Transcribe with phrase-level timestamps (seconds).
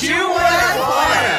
[0.00, 1.36] Partiu morar fora!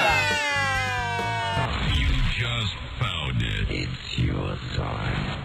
[1.97, 3.65] You just found it.
[3.73, 5.41] It's your time.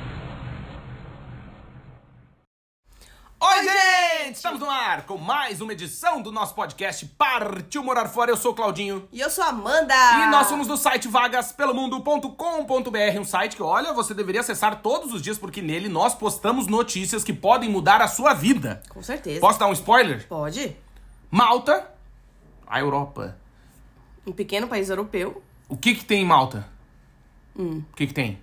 [3.41, 4.37] Oi, gente!
[4.37, 8.31] Estamos no ar com mais uma edição do nosso podcast Partiu Morar Fora.
[8.31, 9.09] Eu sou o Claudinho.
[9.11, 9.95] E eu sou a Amanda.
[9.95, 15.23] E nós somos do site vagaspelomundo.com.br, um site que, olha, você deveria acessar todos os
[15.23, 18.83] dias, porque nele nós postamos notícias que podem mudar a sua vida.
[18.91, 19.41] Com certeza.
[19.41, 20.29] Posso dar um spoiler?
[20.29, 20.77] Pode.
[21.31, 21.96] Malta,
[22.67, 23.37] a Europa.
[24.27, 25.43] Um pequeno país europeu.
[25.69, 26.67] O que que tem em Malta?
[27.57, 27.83] Hum.
[27.93, 28.39] O que que tem?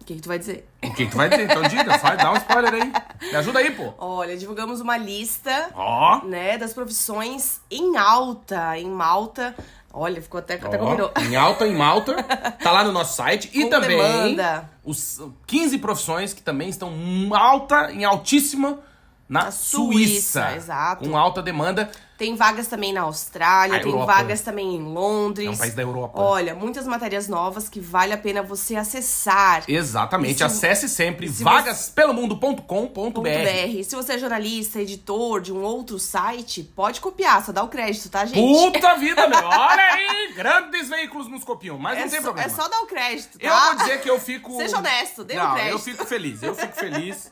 [0.00, 0.66] O que, que tu vai dizer?
[0.82, 1.44] O que que tu vai dizer?
[1.50, 1.84] Então diga,
[2.16, 2.92] dá um spoiler aí.
[3.30, 3.92] Me ajuda aí, pô.
[3.98, 6.24] Olha, divulgamos uma lista, Ó.
[6.24, 9.54] né, das profissões em alta, em Malta.
[9.92, 11.12] Olha, ficou até, até Ó, combinou.
[11.18, 12.22] Em alta, em Malta.
[12.22, 13.50] Tá lá no nosso site.
[13.52, 14.70] E Com também demanda.
[14.84, 18.80] os 15 profissões que também estão em alta, em altíssima
[19.28, 20.42] na, Na Suíça.
[20.42, 21.08] Suíça, exato.
[21.08, 21.90] Com alta demanda.
[22.18, 24.12] Tem vagas também na Austrália, A tem Europa.
[24.12, 25.46] vagas também em Londres.
[25.46, 26.20] É um país da Europa.
[26.20, 29.62] Olha, muitas matérias novas que vale a pena você acessar.
[29.68, 30.38] Exatamente.
[30.38, 33.20] Se- Acesse sempre se vagaspelomundo.com.br.
[33.20, 33.84] .br.
[33.84, 38.08] Se você é jornalista, editor de um outro site, pode copiar, só dá o crédito,
[38.08, 38.36] tá, gente?
[38.72, 39.38] Puta vida, meu.
[39.46, 42.48] Olha aí, grandes veículos nos copiam, mas é, não tem só, problema.
[42.50, 43.46] é só dar o crédito, tá?
[43.46, 44.56] Eu vou dizer que eu fico.
[44.56, 45.72] Seja honesto, dê o Não, crédito.
[45.72, 46.42] eu fico feliz.
[46.42, 47.30] Eu fico feliz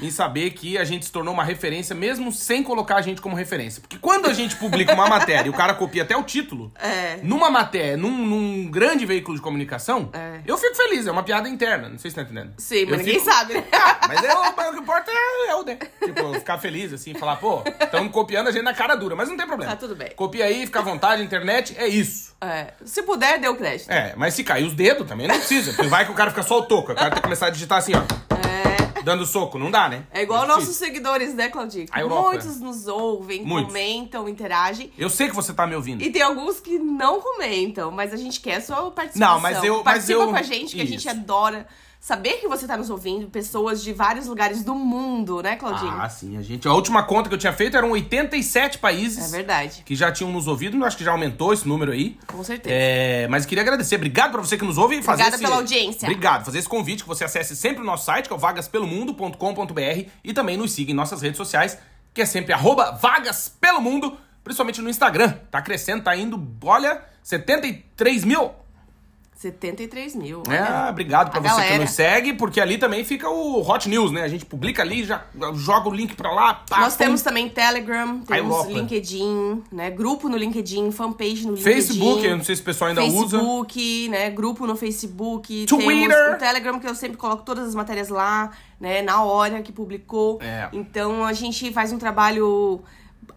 [0.00, 3.34] em saber que a gente se tornou uma referência, mesmo sem colocar a gente como
[3.34, 3.80] referência.
[3.80, 7.18] Porque quando a gente publica uma matéria e o cara copia até o título, É.
[7.22, 10.40] numa matéria, num, num grande veículo de comunicação, É.
[10.46, 11.06] eu fico feliz.
[11.06, 11.88] É uma piada interna.
[11.88, 12.52] Não sei se tá entendendo.
[12.58, 13.64] Sim, mas Eu ninguém fico- sabe, né?
[14.08, 15.78] Mas é, o, que importa é, é o né?
[16.04, 19.28] Tipo, eu ficar feliz, assim, falar, pô, estamos copiando a gente na cara dura, mas
[19.28, 19.72] não tem problema.
[19.72, 20.10] Tá tudo bem.
[20.14, 22.36] Copia aí, fica à vontade, internet, é isso.
[22.40, 23.90] É, se puder, dê o crédito.
[23.90, 25.72] É, mas se cair os dedos também não precisa.
[25.72, 26.92] Porque vai que o cara fica só o toco.
[26.92, 28.85] O cara tem que começar a digitar assim, ó.
[29.06, 29.56] Dando soco.
[29.56, 30.02] Não dá, né?
[30.10, 31.48] É igual nossos seguidores, né?
[31.92, 32.22] A Europa.
[32.30, 33.72] Muitos nos ouvem, Muitos.
[33.72, 34.90] comentam, interagem.
[34.98, 36.02] Eu sei que você tá me ouvindo.
[36.02, 39.34] E tem alguns que não comentam, mas a gente quer sua participação.
[39.34, 41.08] Não, mas eu- mas Participa eu- com a gente, que a gente Isso.
[41.10, 41.68] adora
[42.00, 43.28] saber que você tá nos ouvindo.
[43.28, 45.92] Pessoas de vários lugares do mundo, né, Claudinho?
[45.92, 46.66] Ah, sim, a gente.
[46.68, 49.32] A última conta que eu tinha feito eram 87 países.
[49.32, 49.82] É verdade.
[49.84, 50.84] Que já tinham nos ouvido.
[50.84, 52.18] Acho que já aumentou esse número aí.
[52.26, 52.74] Com certeza.
[52.74, 53.96] É, mas queria agradecer.
[53.96, 55.44] Obrigado pra você que nos ouve e fazer Obrigada esse...
[55.44, 56.06] pela audiência.
[56.06, 56.44] Obrigado.
[56.44, 60.32] Fazer esse convite que você acesse sempre o nosso site, que é o vagaspelomundo.com.br e
[60.32, 61.78] também nos siga em nossas redes sociais,
[62.14, 65.34] que é sempre arroba vagaspelomundo, principalmente no Instagram.
[65.50, 68.65] Tá crescendo, tá indo, olha, 73 mil.
[69.36, 70.42] 73 mil.
[70.48, 70.90] É, olha.
[70.90, 71.78] obrigado pra A você que galera.
[71.84, 74.22] nos segue, porque ali também fica o Hot News, né?
[74.22, 75.24] A gente publica ali, já
[75.54, 76.54] joga o link pra lá.
[76.68, 77.04] Pá, Nós pum.
[77.04, 78.66] temos também Telegram, temos.
[78.66, 79.90] LinkedIn, né?
[79.90, 81.62] Grupo no LinkedIn, fanpage no LinkedIn.
[81.62, 83.38] Facebook, eu não sei se o pessoal ainda usa.
[83.38, 84.30] Facebook, né?
[84.30, 85.66] Grupo no Facebook.
[85.66, 86.34] Twitter.
[86.34, 89.02] O Telegram, que eu sempre coloco todas as matérias lá, né?
[89.02, 90.38] Na hora que publicou.
[90.40, 90.68] É.
[90.72, 92.80] Então a gente faz um trabalho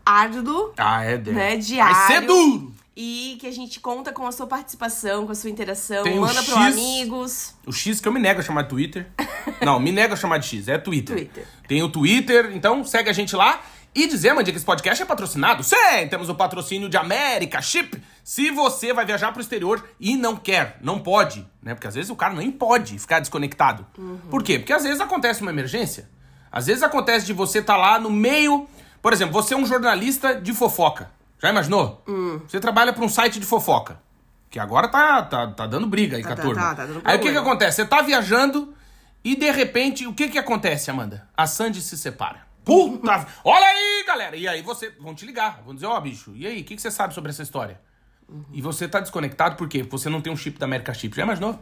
[0.06, 1.32] árduo, Ah, é, deve.
[1.34, 1.58] né?
[1.58, 1.94] Diário.
[1.96, 2.79] Vai ser duro!
[3.02, 6.04] E que a gente conta com a sua participação, com a sua interação.
[6.04, 7.56] Tem Manda pro amigos.
[7.66, 9.08] O X que eu me nego a chamar de Twitter.
[9.66, 11.16] Não, me nego a chamar de X, é Twitter.
[11.16, 11.48] Twitter.
[11.66, 13.62] Tem o Twitter, então segue a gente lá.
[13.96, 15.64] E dizer, Mandia, que esse podcast é patrocinado?
[15.64, 18.04] Sim, temos o patrocínio de América Chip.
[18.22, 21.74] Se você vai viajar pro exterior e não quer, não pode, né?
[21.74, 23.88] Porque às vezes o cara nem pode ficar desconectado.
[24.30, 24.60] Por quê?
[24.60, 26.10] Porque às vezes acontece uma emergência.
[26.52, 28.68] Às vezes acontece de você estar lá no meio...
[29.02, 31.18] Por exemplo, você é um jornalista de fofoca.
[31.42, 32.04] Já imaginou?
[32.48, 34.00] Você trabalha para um site de fofoca.
[34.50, 36.62] Que agora tá, tá, tá dando briga aí Tá, com a tá, turma.
[36.62, 37.76] tá, tá dando aí o que, que acontece?
[37.78, 38.74] Você tá viajando
[39.24, 41.28] e de repente, o que que acontece, Amanda?
[41.38, 42.48] A Sandy se separa.
[42.66, 43.28] Puta!
[43.44, 44.36] Olha aí, galera!
[44.36, 44.90] E aí você.
[45.00, 47.30] Vão te ligar, vão dizer, ó, bicho, e aí, o que, que você sabe sobre
[47.30, 47.80] essa história?
[48.52, 49.80] E você tá desconectado por quê?
[49.80, 51.16] Porque você não tem um chip da America Chip.
[51.16, 51.60] Já imaginou?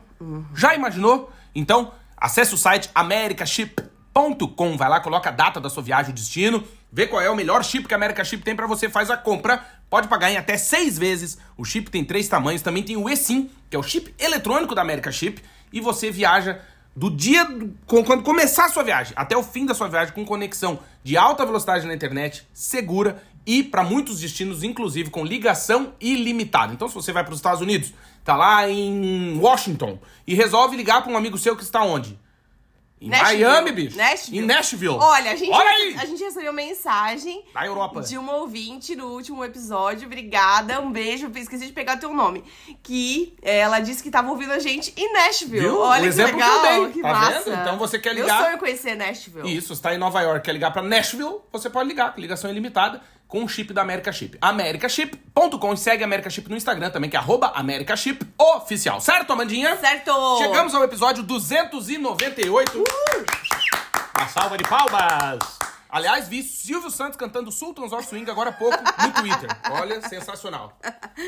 [0.54, 1.32] Já imaginou?
[1.56, 4.78] Então, acesse o site americaship.com.
[4.78, 7.64] Vai lá, coloca a data da sua viagem, o destino, vê qual é o melhor
[7.64, 9.64] chip que a America Chip tem pra você, faz a compra.
[9.90, 11.38] Pode pagar em até seis vezes.
[11.58, 12.62] O chip tem três tamanhos.
[12.62, 15.42] Também tem o eSIM, que é o chip eletrônico da America Chip.
[15.72, 16.60] E você viaja
[16.96, 17.48] do dia
[17.86, 21.16] com- quando começar a sua viagem até o fim da sua viagem com conexão de
[21.16, 26.74] alta velocidade na internet, segura e para muitos destinos, inclusive com ligação ilimitada.
[26.74, 27.94] Então, se você vai para os Estados Unidos,
[28.26, 32.20] tá lá em Washington e resolve ligar para um amigo seu que está onde?
[33.00, 33.44] Em Nashville.
[33.44, 33.96] Miami, bicho.
[33.96, 34.38] Nashville.
[34.40, 34.96] Em Nashville.
[34.96, 35.96] Olha, a gente, Olha aí.
[36.00, 38.02] a gente recebeu mensagem Na Europa.
[38.02, 40.08] de uma ouvinte no último episódio.
[40.08, 41.32] Obrigada, um beijo.
[41.36, 42.44] Esqueci de pegar teu nome.
[42.82, 45.60] Que eh, ela disse que tava ouvindo a gente em Nashville.
[45.60, 45.80] Viu?
[45.80, 47.40] Olha O que exemplo que eu legal, dei, que tá massa.
[47.52, 47.62] vendo?
[47.62, 49.56] Então você quer Meu ligar- sonho é conhecer Nashville.
[49.58, 53.44] Isso, está em Nova York, quer ligar pra Nashville, você pode ligar, ligação ilimitada, com
[53.44, 54.38] o chip da America Chip.
[54.42, 59.02] americaship.com e segue a America Chip no Instagram também, que é arroba America Chip Oficial.
[59.02, 59.76] Certo, Amandinha?
[59.78, 60.12] Certo!
[60.40, 62.84] Chegamos ao episódio 298.
[64.18, 65.58] Uma salva de palmas!
[65.90, 69.50] Aliás, vi Silvio Santos cantando Sultans of Swing agora há pouco no Twitter.
[69.72, 70.78] Olha, sensacional.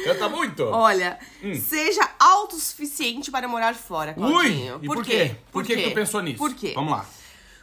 [0.03, 0.63] Canta muito.
[0.65, 1.17] Olha,
[1.65, 4.25] seja autossuficiente para morar fora, Hum.
[4.25, 4.31] Ui!
[4.31, 4.79] Claudinho.
[4.81, 5.35] E por, quê?
[5.51, 6.37] Por, que, que tu pensou nisso?
[6.37, 6.73] Por quê?
[6.75, 7.05] Vamos lá.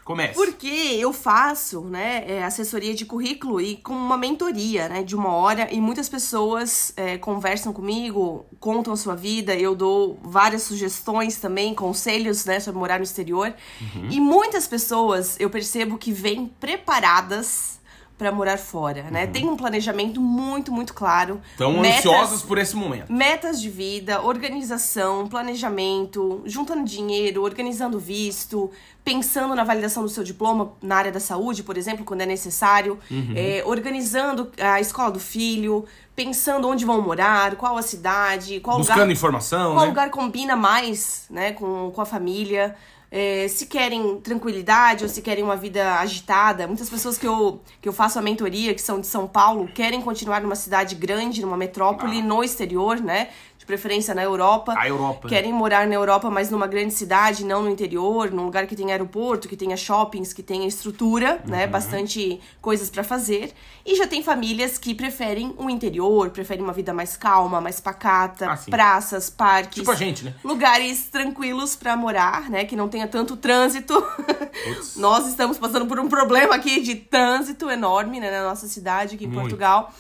[0.07, 0.35] Comece.
[0.35, 5.31] Porque eu faço, né, é, assessoria de currículo e com uma mentoria, né, de uma
[5.31, 11.39] hora e muitas pessoas é, conversam comigo, contam a sua vida, eu dou várias sugestões
[11.39, 13.53] também, conselhos, né, sobre morar no exterior.
[13.81, 14.09] Uhum.
[14.09, 17.76] E muitas pessoas eu percebo que vêm preparadas
[18.19, 19.27] para morar fora, né?
[19.27, 21.41] Tem um planejamento muito, muito claro.
[21.53, 23.13] Estão ansiosos por esse momento.
[23.13, 28.71] Metas de vida, organização, planejamento, juntando dinheiro, organizando visto,
[29.05, 32.99] pensando na validação do seu diploma na área da saúde, por exemplo, quando é necessário,
[33.11, 33.35] Uhum.
[33.37, 35.85] é, organizando a escola do filho,
[36.15, 39.89] pensando onde vão morar, qual a cidade, qual Buscando lugar, informação, qual né?
[39.89, 42.75] lugar combina mais né, com, com a família.
[43.11, 46.67] É, se querem tranquilidade ou se querem uma vida agitada.
[46.67, 50.03] Muitas pessoas que eu, que eu faço a mentoria, que são de São Paulo, querem
[50.03, 53.29] continuar numa cidade grande, numa metrópole, no exterior, né?
[53.67, 54.75] De preferência na Europa.
[54.79, 55.29] A Europa.
[55.29, 58.93] Querem morar na Europa, mas numa grande cidade, não no interior, num lugar que tenha
[58.95, 61.51] aeroporto, que tenha shoppings, que tenha estrutura, Uhum.
[61.51, 61.67] né?
[61.67, 63.53] Bastante coisas pra fazer.
[63.85, 68.47] E já tem famílias que preferem o interior, preferem uma vida mais calma, mais pacata,
[68.53, 69.81] Ah, praças, parques.
[69.81, 70.35] Tipo a gente, né?
[70.45, 72.65] Lugares tranquilos pra morar, né?
[72.65, 73.95] Que não tenha tanto trânsito.
[74.97, 78.31] Nós estamos passando por um problema aqui de trânsito enorme, né?
[78.31, 79.41] Na nossa cidade, aqui em Muito.
[79.41, 79.93] Portugal.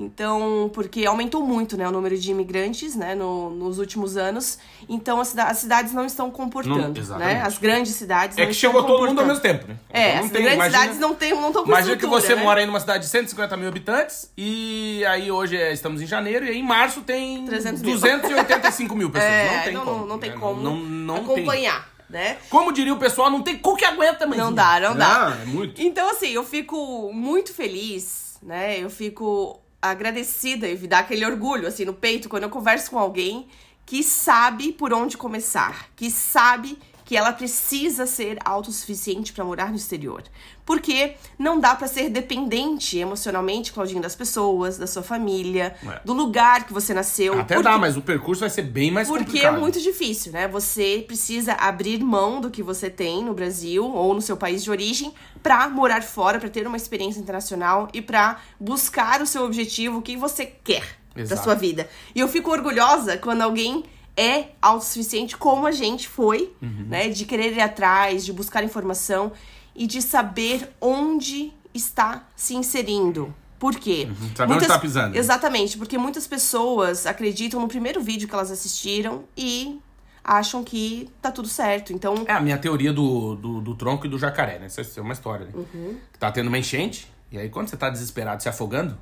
[0.00, 4.56] Então, porque aumentou muito, né, o número de imigrantes, né, no- nos últimos anos.
[4.88, 7.42] Então, as, cida- as cidades não estão comportando, Não, né?
[7.44, 9.76] As grandes cidades É que chegou todo mundo ao mesmo tempo, né?
[9.90, 12.42] É, Então as grandes imagina- cidades não estão não com Imagina que você né?
[12.44, 16.44] mora aí numa cidade de 150 mil habitantes e aí hoje é- estamos em janeiro
[16.46, 17.94] e aí em março tem 300 mil.
[17.94, 19.32] 285 mil pessoas.
[19.32, 20.06] É, não tem não, como.
[20.06, 20.36] não, tem né?
[20.38, 21.24] como Não, não tem.
[21.34, 22.36] acompanhar, né?
[22.48, 25.36] Como diria o pessoal, não tem cu que aguenta, mas Não dá, não dá.
[25.42, 25.82] é muito.
[25.82, 28.78] Então, assim, eu fico muito feliz, né?
[28.78, 32.98] Eu fico agradecida e me dá aquele orgulho, assim, no peito, quando eu converso com
[32.98, 33.48] alguém
[33.86, 36.78] que sabe por onde começar, que sabe
[37.08, 40.22] que ela precisa ser autossuficiente para morar no exterior.
[40.66, 46.00] Porque não dá para ser dependente emocionalmente, Claudinho, das pessoas, da sua família, É.
[46.04, 47.32] do lugar que você nasceu.
[47.32, 49.56] Até porque- dá, mas o percurso vai ser bem mais porque complicado.
[49.56, 50.46] é muito difícil, né?
[50.48, 54.70] Você precisa abrir mão do que você tem no Brasil ou no seu país de
[54.70, 60.00] origem pra morar fora, pra ter uma experiência internacional e pra buscar o seu objetivo,
[60.00, 60.84] o que você quer
[61.14, 61.42] da Exato.
[61.44, 61.88] sua vida.
[62.14, 63.82] E eu fico orgulhosa quando alguém
[64.18, 66.86] é autossuficiente como a gente foi, Uhum.
[66.88, 67.08] né?
[67.08, 69.30] De querer ir atrás, de buscar informação
[69.74, 73.32] e de saber onde está se inserindo.
[73.58, 74.08] Por quê?
[74.10, 74.30] Uhum.
[74.36, 75.16] Saber onde tá pisando.
[75.16, 79.80] Exatamente, porque muitas pessoas acreditam no primeiro vídeo que elas assistiram e
[80.24, 81.92] acham que tá tudo certo.
[81.92, 84.66] Então, É a minha teoria do, do, do tronco e do jacaré, né?
[84.66, 85.52] Essa é uma história, né?
[85.54, 85.96] Uhum.
[86.18, 88.96] Tá tendo uma enchente, e aí quando você tá desesperado, se afogando,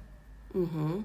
[0.55, 1.03] Uhum.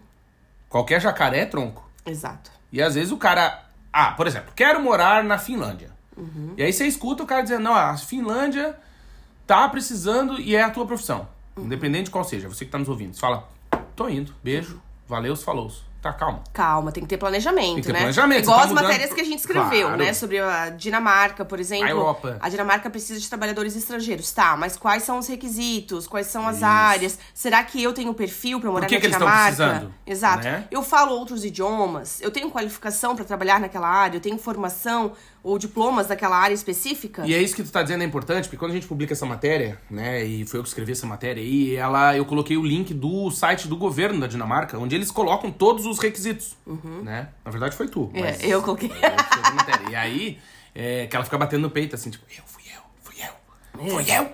[0.70, 1.90] qualquer jacaré é tronco.
[2.06, 2.52] exato.
[2.72, 3.66] E às vezes o cara.
[3.92, 5.92] Ah, por exemplo, quero morar na Finlândia.
[6.16, 6.54] Uhum.
[6.58, 8.78] E aí você escuta o cara dizendo, não, a Finlândia
[9.46, 11.28] tá precisando e é a tua profissão.
[11.56, 11.66] Uhum.
[11.66, 13.14] Independente de qual seja, você que tá nos ouvindo.
[13.14, 13.50] Você fala,
[13.96, 15.72] tô indo, beijo, valeu, falou.
[16.02, 16.44] Tá, calma.
[16.52, 18.00] Calma, tem que ter planejamento, Tem que ter né?
[18.00, 19.98] planejamento, Igual você tá as mudando- matérias que a gente escreveu, Claro.
[20.04, 20.14] né?
[20.14, 21.86] Sobre a Dinamarca, por exemplo.
[21.86, 22.38] A Europa.
[22.42, 24.32] A Dinamarca precisa de trabalhadores estrangeiros.
[24.32, 26.08] Tá, mas quais são os requisitos?
[26.08, 26.66] Quais são as Isso.
[26.66, 27.20] áreas?
[27.36, 29.56] Será que eu tenho perfil pra morar que na que eles Dinamarca?
[29.56, 30.44] precisando, Exato.
[30.44, 30.64] né?
[30.72, 35.12] Eu falo outros idiomas, eu tenho qualificação pra trabalhar naquela área, eu tenho formação
[35.44, 37.26] ou diplomas daquela área específica?
[37.26, 39.26] E é isso que tu tá dizendo é importante, porque quando a gente publica essa
[39.26, 42.94] matéria, né, e foi eu que escrevi essa matéria aí, ela, eu coloquei o link
[42.94, 46.56] do site do governo da Dinamarca, onde eles colocam todos os requisitos,
[47.04, 47.30] né?
[47.44, 48.12] Na verdade foi tu.
[48.14, 48.90] É, eu coloquei.
[48.90, 49.92] Eu.
[49.92, 50.40] E aí,
[50.76, 54.06] é, que ela fica batendo no peito, assim, tipo, eu, fui eu, fui eu, fui
[54.16, 54.30] eu.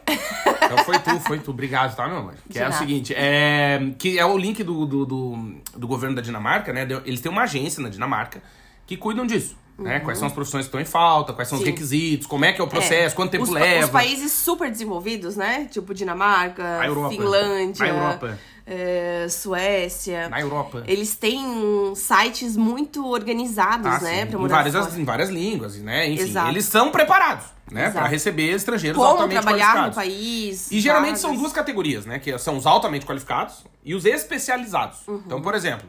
[0.66, 1.52] Então foi tu, foi tu.
[1.52, 2.36] Obrigado, tá, meu amor?
[2.50, 6.22] Que é o seguinte, é, que é o link do, do, do, do governo da
[6.22, 6.86] Dinamarca, né?
[7.06, 8.42] Eles têm uma agência na Dinamarca
[8.86, 9.56] que cuidam disso.
[9.78, 10.00] Né?
[10.00, 11.66] Quais são as profissões que estão em falta, quais são os Uhum.
[11.68, 11.72] Sim.
[11.72, 13.86] requisitos, como é que é o processo, quanto tempo os, leva.
[13.86, 15.68] Os países super desenvolvidos, né?
[15.72, 17.10] Tipo Dinamarca, Europa.
[17.10, 18.40] Finlândia, Europa.
[18.66, 20.30] é, Suécia.
[20.30, 20.84] Na Europa.
[20.88, 24.26] Eles têm sites muito organizados, Ah, né?
[24.26, 26.10] Pra em, várias, em várias línguas, né?
[26.10, 26.50] Enfim, Exato.
[26.50, 27.46] eles são preparados.
[27.72, 27.90] né?
[27.92, 29.90] Para receber estrangeiros Como altamente trabalhar qualificados.
[29.90, 30.72] no país.
[30.72, 32.18] E geralmente são duas categorias, né?
[32.18, 35.00] Que são os altamente qualificados e os especializados.
[35.08, 35.22] Uhum.
[35.26, 35.88] Então, por exemplo,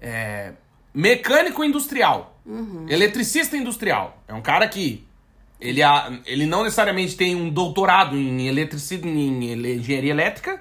[0.00, 0.52] é,
[0.94, 2.86] mecânico industrial, Uhum.
[2.88, 4.22] eletricista industrial.
[4.26, 5.06] É um cara que
[5.60, 5.80] ele,
[6.24, 10.60] ele não necessariamente tem um doutorado em eletricidade, em engenharia elétrica,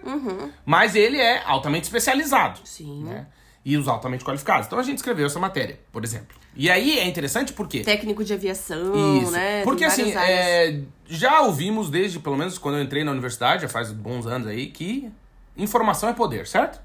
[0.66, 2.60] mas ele é altamente especializado.
[2.60, 2.66] Uhum.
[2.66, 3.04] Sim.
[3.06, 3.28] né?
[3.64, 4.66] E os altamente qualificados.
[4.68, 6.38] Então a gente escreveu essa matéria, por exemplo.
[6.56, 9.32] E aí é interessante porque Técnico de aviação, isso.
[9.32, 9.62] né?
[9.64, 13.92] Porque assim, é, já ouvimos desde, pelo menos quando eu entrei na universidade, já faz
[13.92, 15.12] bons anos aí, que
[15.56, 16.82] informação é poder, certo?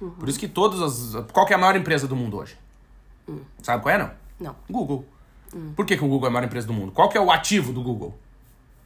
[0.00, 0.10] Uhum.
[0.10, 1.24] Por isso que todas as.
[1.32, 2.56] Qual é a maior empresa do mundo hoje?
[3.28, 3.40] Hum.
[3.62, 4.21] Sabe qual é, não?
[4.42, 4.56] Não.
[4.68, 5.04] Google.
[5.76, 6.92] Por que, que o Google é a maior empresa do mundo?
[6.92, 8.18] Qual que é o ativo do Google?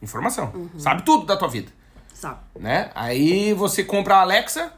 [0.01, 0.51] Informação.
[0.53, 0.69] Uhum.
[0.77, 1.71] Sabe tudo da tua vida,
[2.13, 2.39] Sabe?
[2.59, 2.91] né?
[2.93, 4.71] Aí você compra a Alexa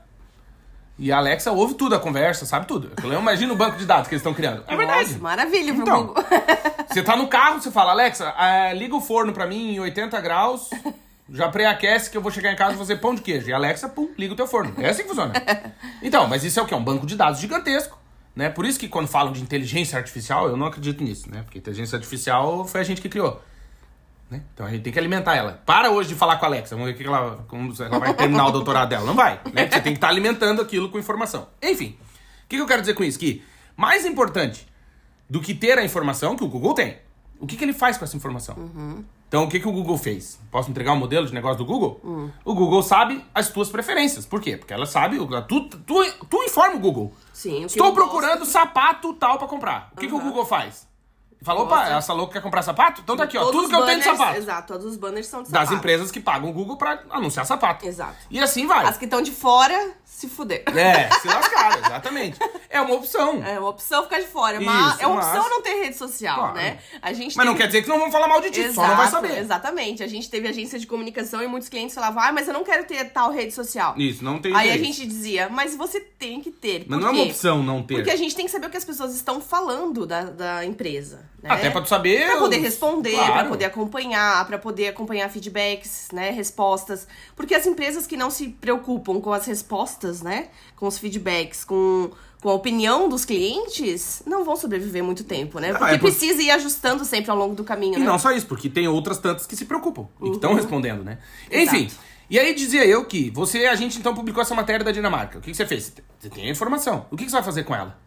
[0.98, 2.92] e a Alexa ouve tudo a conversa, sabe tudo.
[3.04, 4.64] Eu imagino o banco de dados que eles estão criando.
[4.68, 5.10] É verdade.
[5.10, 6.24] Nossa, maravilha Então, Google.
[6.90, 10.20] Você tá no carro, você fala, Alexa, ah, liga o forno pra mim em 80
[10.22, 10.72] graus,
[11.32, 13.48] já pré-aquece que eu vou chegar em casa e fazer pão de queijo.
[13.48, 14.74] E Alexa, pum, liga o teu forno.
[14.80, 15.34] É assim que funciona.
[16.02, 16.74] Então, mas isso é o quê?
[16.74, 17.99] Um banco de dados gigantesco.
[18.36, 18.50] Né?
[18.50, 21.44] Por isso que quando falam de inteligência artificial, eu não acredito nisso, né?
[21.44, 23.42] Porque inteligência artificial foi a gente que criou.
[24.30, 24.44] Né?
[24.54, 25.62] Então a gente tem que alimentar ela.
[25.66, 28.48] Para hoje de falar com a Alexa, vamos ver que ela, como ela vai terminar
[28.48, 29.06] o doutorado dela.
[29.06, 29.42] Não vai.
[29.54, 29.68] Né?
[29.68, 31.48] Você tem que estar alimentando aquilo com informação.
[31.62, 31.98] Enfim,
[32.46, 33.18] o que, que eu quero dizer com isso?
[33.18, 33.44] Que
[33.76, 34.68] mais importante
[35.30, 36.98] do que ter a informação que o Google tem,
[37.40, 38.56] o que, que ele faz com essa informação?
[39.30, 40.40] Então, o que, que o Google fez?
[40.50, 42.02] Posso entregar um modelo de negócio do Google?
[42.44, 44.26] O Google sabe as tuas preferências.
[44.26, 44.58] Por quê?
[44.58, 45.18] Porque ela sabe,
[45.48, 47.14] tu, tu, tu informa o Google.
[47.32, 48.52] Sim, Estou procurando gosto.
[48.52, 49.92] sapato tal pra comprar.
[49.96, 50.20] O que, que o.
[50.20, 50.89] Google faz?
[51.42, 53.00] Fala, opa, essa louca quer comprar sapato?
[53.02, 53.50] Então tá aqui, ó.
[53.50, 54.38] Tudo que eu tenho de sapato.
[54.38, 55.78] Exato, todos os banners são de Das sapato.
[55.78, 57.86] empresas que pagam o Google pra anunciar sapato.
[57.88, 58.18] Exato.
[58.30, 58.86] E assim vai.
[58.86, 60.64] As que estão de fora, se fuder.
[60.76, 62.38] É, se lascaram, exatamente.
[62.72, 63.44] É uma opção.
[63.44, 64.58] É uma opção ficar de fora.
[64.58, 66.54] É uma, Isso, é uma mas- opção não ter rede social, Claro.
[66.54, 66.78] né?
[67.02, 68.96] A gente Mas não quer dizer que não vão falar mal de ti, só não
[68.96, 69.40] vai Exato, saber.
[69.40, 70.04] Exatamente.
[70.04, 72.84] A gente teve agência de comunicação e muitos clientes falavam, ah, mas eu não quero
[72.86, 73.96] ter tal rede social.
[73.98, 76.86] Isso, não tem Aí a gente dizia, mas você tem que ter.
[76.88, 77.96] Mas não é uma opção não ter.
[77.96, 81.28] Porque a gente tem que saber o que as pessoas estão falando da, da empresa.
[81.42, 81.50] Né?
[81.52, 82.26] Até pra tu saber.
[82.28, 83.34] Pra poder responder, Claro.
[83.34, 87.08] pra poder acompanhar, pra poder acompanhar feedbacks, né, respostas.
[87.36, 92.12] Porque as empresas que não se preocupam com as respostas, né, com os feedbacks, com,
[92.42, 95.72] com a opinião dos clientes, não vão sobreviver muito tempo, né?
[95.74, 98.06] Porque é por- precisa ir ajustando sempre ao longo do caminho, E né?
[98.06, 101.20] não só isso, porque tem outras tantas que se preocupam e que estão respondendo, né?
[101.50, 101.78] Exato.
[101.78, 101.92] Enfim.
[102.30, 105.40] E aí dizia eu que você, a gente então publicou essa matéria da Dinamarca.
[105.40, 105.92] O que, que você fez?
[106.20, 107.08] Você tem a informação.
[107.10, 107.98] O que, que você vai fazer com ela?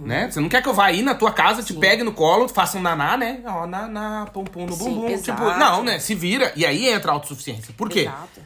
[0.00, 0.28] Né?
[0.30, 2.76] Você não quer que eu vá aí na tua casa, te pegue no colo, faça
[2.76, 3.40] um naná, né?
[3.46, 5.08] Ó, naná, pum no Sim, bumbum.
[5.08, 5.40] exato.
[5.40, 6.00] Tipo, não, né?
[6.00, 6.52] Se vira.
[6.56, 7.72] E aí entra a autossuficiência.
[7.76, 8.00] Por quê?
[8.00, 8.40] Exato.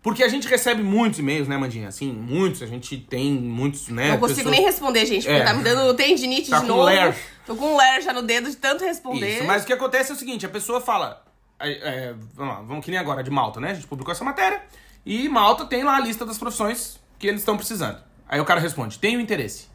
[0.00, 1.88] Porque a gente recebe muitos e-mails, né, Mandinha?
[1.88, 2.62] Assim, muitos.
[2.62, 4.10] A gente tem muitos, né?
[4.10, 5.44] Não consigo nem responder, gente, porque É.
[5.44, 6.84] tá me dando tendinite Tá de novo.
[6.84, 7.12] ler.
[7.44, 9.38] Tô com um ler já no dedo de tanto responder.
[9.38, 11.24] Isso, mas o que acontece é o seguinte, a pessoa fala.
[11.58, 13.70] é, é, vamos lá, vamos que nem agora de Malta, né?
[13.72, 14.62] A gente publicou essa matéria.
[15.04, 17.98] E Malta tem lá a lista das profissões que eles estão precisando.
[18.28, 19.66] Aí o cara responde, tenho interesse.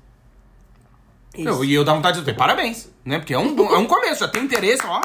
[1.37, 3.19] E eu dá vontade de dizer, parabéns, né?
[3.19, 5.01] Porque é um, é um começo, já tem interesse, ó.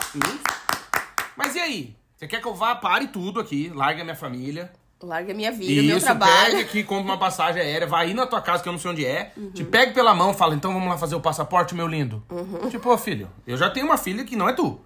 [1.36, 1.96] Mas e aí?
[2.16, 4.72] Você quer que eu vá, pare tudo aqui, largue a minha família.
[5.02, 6.32] Larga minha vida, meu Isso, trabalho.
[6.52, 8.90] pegue aqui, compra uma passagem aérea, vai aí na tua casa que eu não sei
[8.90, 12.24] onde é, te pegue pela mão fala, então vamos lá fazer o passaporte, meu lindo.
[12.70, 14.80] Tipo, ô filho, eu já tenho uma filha que não é tu.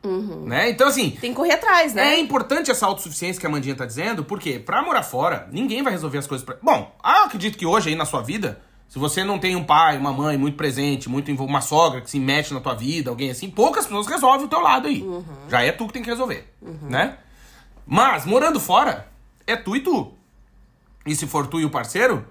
[0.44, 0.70] Né?
[0.70, 2.14] Então, assim, Tem que correr atrás, né?
[2.14, 5.92] é importante essa autossuficiência que a Mandinha tá dizendo, porque pra morar fora, ninguém vai
[5.92, 6.56] resolver as coisas pra...
[6.61, 9.97] Bom, eu acredito que hoje aí na sua vida, se você não tem um pai,
[9.97, 13.49] uma mãe muito presente, muito uma sogra que se mete na tua vida, alguém assim,
[13.49, 15.06] poucas pessoas resolvem o teu lado aí.
[15.49, 17.16] Já é tu que tem que resolver, né?
[17.87, 19.09] Mas, morando fora,
[19.47, 20.12] é tu e tu.
[21.06, 22.26] E se for tu e o parceiro,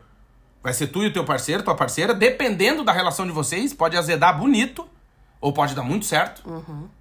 [0.61, 3.95] vai ser tu e o teu parceiro, tua parceira, dependendo da relação de vocês, pode
[3.95, 4.85] azedar bonito
[5.39, 6.43] ou pode dar muito certo,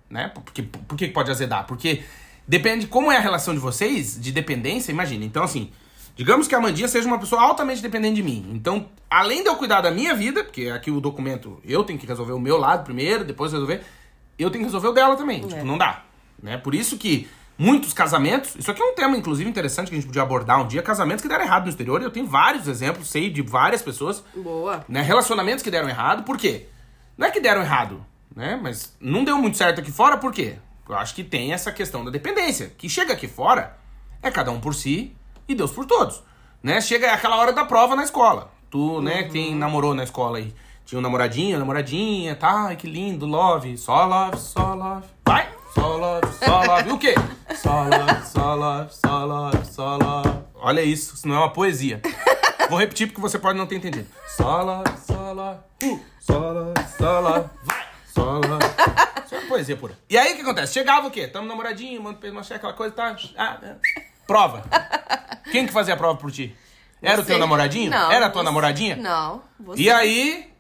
[0.09, 0.31] né?
[0.33, 1.67] Porque, por que que pode azedar?
[1.67, 2.05] Porque
[2.47, 5.25] depende de como é a relação de vocês, de dependência, imagina.
[5.25, 5.73] Então, assim,
[6.19, 8.51] digamos que a Mandinha seja uma pessoa altamente dependente de mim.
[8.53, 12.05] Então, além de eu cuidar da minha vida, porque aqui o documento eu tenho que
[12.05, 13.83] resolver o meu lado primeiro, depois resolver,
[14.37, 15.47] eu tenho que resolver o dela também.
[15.47, 16.03] Tipo, não dá.
[16.43, 16.59] Né?
[16.59, 20.09] Por isso que muitos casamentos, isso aqui é um tema, inclusive, interessante que a gente
[20.09, 22.03] podia abordar um dia, casamentos que deram errado no exterior.
[22.03, 24.85] Eu tenho vários exemplos, sei de várias pessoas Boa.
[24.89, 25.01] né?
[25.03, 26.67] Relacionamentos que deram errado, por quê?
[27.17, 28.59] Não é que deram errado, né?
[28.61, 30.57] Mas não deu muito certo aqui fora, por quê?
[30.89, 32.73] Eu acho que tem essa questão da dependência.
[32.77, 33.79] Que chega aqui fora,
[34.21, 35.15] é cada um por si
[35.49, 36.23] e Deus por todos.
[36.63, 36.81] Né?
[36.81, 38.51] Chega aquela hora da prova na escola.
[38.71, 43.25] Tu, né, quem namorou na escola aí, tinha um namoradinho, namoradinha, tá, ai que lindo,
[43.25, 45.07] love, só love, só love.
[45.25, 45.49] Vai!
[45.75, 46.89] Só love, só love.
[46.89, 47.15] E o quê?
[47.55, 50.45] Só love, só love, só love, só love.
[50.55, 52.01] Olha isso, isso não é uma poesia.
[52.71, 54.07] Vou repetir porque você pode não ter entendido.
[54.37, 57.87] Só love, só love, uh, só love, só love, vai!
[58.15, 58.65] Só love,
[59.25, 59.99] Isso é uma poesia pura.
[60.09, 60.75] E aí o que acontece?
[60.75, 61.27] Chegava o quê?
[61.27, 63.17] Tamo namoradinho, manda uma cheque, aquela coisa, tá?
[63.37, 63.77] Ah, é.
[64.29, 64.63] Prova.
[65.51, 66.55] Quem que fazia a prova por ti?
[67.03, 67.31] Era o Você.
[67.31, 67.91] teu namoradinho?
[67.91, 68.97] Não, Era a tua você- namoradinha?
[68.97, 69.43] Não.
[69.59, 69.83] Você.
[69.83, 70.53] E aí,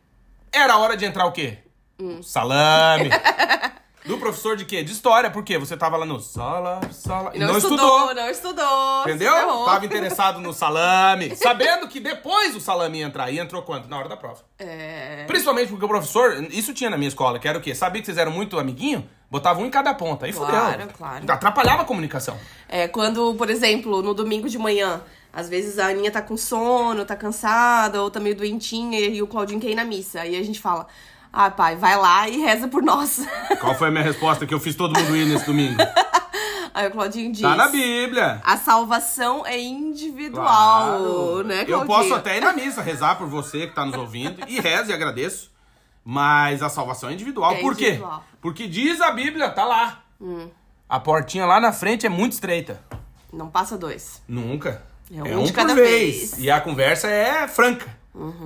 [0.51, 1.59] era a hora de entrar o quê?
[2.01, 2.23] Hum.
[2.23, 3.11] Salame.
[4.09, 4.83] Do professor de quê?
[4.83, 5.59] De história, por quê?
[5.59, 7.31] Você tava lá no sala, sala.
[7.35, 9.03] E não, estudou, não estudou.
[9.03, 9.35] Entendeu?
[9.67, 11.37] Tava interessado no salame.
[11.37, 13.31] Sabendo que depois o salame ia entrar.
[13.31, 13.87] E entrou quanto?
[13.87, 14.39] Na hora da prova.
[14.59, 15.25] É.
[15.27, 17.75] Principalmente porque o professor, isso tinha na minha escola, que era o quê?
[17.75, 19.07] Sabia que vocês eram muito amiguinho?
[19.31, 20.25] Botava um em cada ponta.
[20.25, 20.89] Aí Claro, fudeu.
[20.97, 21.31] claro.
[21.31, 22.39] Atrapalhava a comunicação.
[22.67, 27.05] É, quando, por exemplo, no domingo de manhã, às vezes a Aninha tá com sono,
[27.05, 30.23] tá cansada, ou tá meio doentinha, e o Claudinho quer ir na missa.
[30.23, 30.87] Aí a gente fala,
[31.33, 33.25] ah, pai, vai lá e reza por nós.
[33.61, 35.77] Qual foi a minha resposta que eu fiz todo mundo ir nesse domingo?
[36.75, 37.41] Aí o Claudinho diz...
[37.43, 38.41] Tá na Bíblia.
[38.45, 41.43] A salvação é individual, Claro.
[41.45, 41.87] né, Eu Claudinho?
[41.87, 44.43] posso até ir na missa rezar por você que tá nos ouvindo.
[44.47, 45.51] E rezo e agradeço.
[46.05, 47.53] Mas a salvação é individual.
[47.53, 47.89] É por quê?
[47.89, 48.19] individual.
[48.33, 48.37] Hum.
[48.41, 50.03] Porque diz a Bíblia, tá lá.
[50.89, 52.81] A portinha lá na frente é muito estreita.
[53.33, 54.23] Não passa dois.
[54.29, 54.83] Nunca.
[55.13, 56.35] É um de cada vez.
[56.35, 56.39] Uhum.
[56.41, 57.98] E a conversa é franca.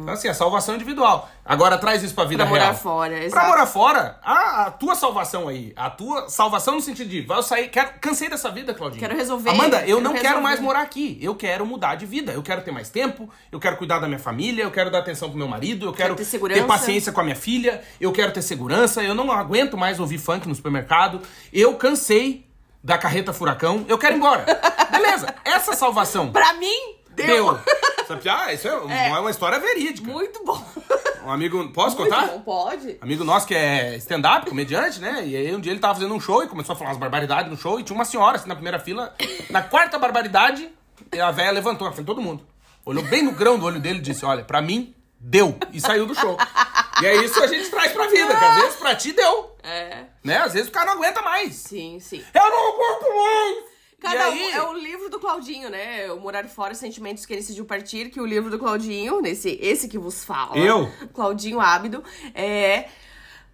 [0.02, 1.28] Então, assim, a salvação é individual.
[1.44, 2.74] Agora traz isso pra vida Pra morar real.
[2.74, 3.46] fora, Pra exato.
[3.48, 7.68] morar fora, a, a tua salvação aí, a tua salvação no sentido de, vai sair,
[7.68, 9.00] quero, cansei dessa vida, Claudinha.
[9.00, 10.42] Quero resolver, Amanda, eu quero não quero resolver.
[10.42, 11.18] mais morar aqui.
[11.22, 12.32] Eu quero mudar de vida.
[12.32, 15.28] Eu quero ter mais tempo, eu quero cuidar da minha família, eu quero dar atenção
[15.30, 16.64] pro meu marido, eu quero, ter segurança.
[16.64, 20.46] paciência com a minha filha, eu quero ter segurança, eu não aguento mais ouvir funk
[20.46, 21.20] no supermercado.
[21.52, 22.46] Eu cansei
[22.84, 24.44] da carreta furacão, eu quero ir embora.
[24.90, 27.26] Beleza, essa salvação Pra mim, deu.
[27.54, 27.60] deu.
[28.06, 28.28] Sabe?
[28.28, 28.70] Ah, isso é,
[29.08, 30.10] é uma história verídica.
[30.10, 30.62] Muito bom.
[31.24, 31.68] Um amigo.
[31.72, 32.26] Posso Muito contar?
[32.26, 32.98] bom, pode.
[33.00, 35.22] Amigo nosso que é stand-up, comediante, né?
[35.24, 37.50] E aí um dia ele tava fazendo um show e começou a falar umas barbaridades
[37.50, 39.14] no show e tinha uma senhora assim na primeira fila.
[39.50, 40.68] Na quarta barbaridade,
[41.20, 42.44] a velha levantou na frente de todo mundo.
[42.84, 45.56] Olhou bem no grão do olho dele e disse: Olha, pra mim, deu.
[45.72, 46.36] E saiu do show.
[47.00, 49.56] E é isso que a gente traz pra vida, que às vezes pra ti deu.
[49.62, 50.38] É, Né?
[50.38, 51.54] Às vezes o cara não aguenta mais.
[51.54, 52.22] sim, sim.
[52.34, 53.71] Eu não aguento mais!
[54.02, 56.10] Cada aí, um é o livro do Claudinho, né?
[56.10, 59.86] O Morar Fora, Sentimentos que ele decidiu partir, que o livro do Claudinho, nesse, esse
[59.86, 60.58] que vos fala.
[60.58, 60.90] Eu?
[61.14, 62.02] Claudinho Ábido,
[62.34, 62.86] é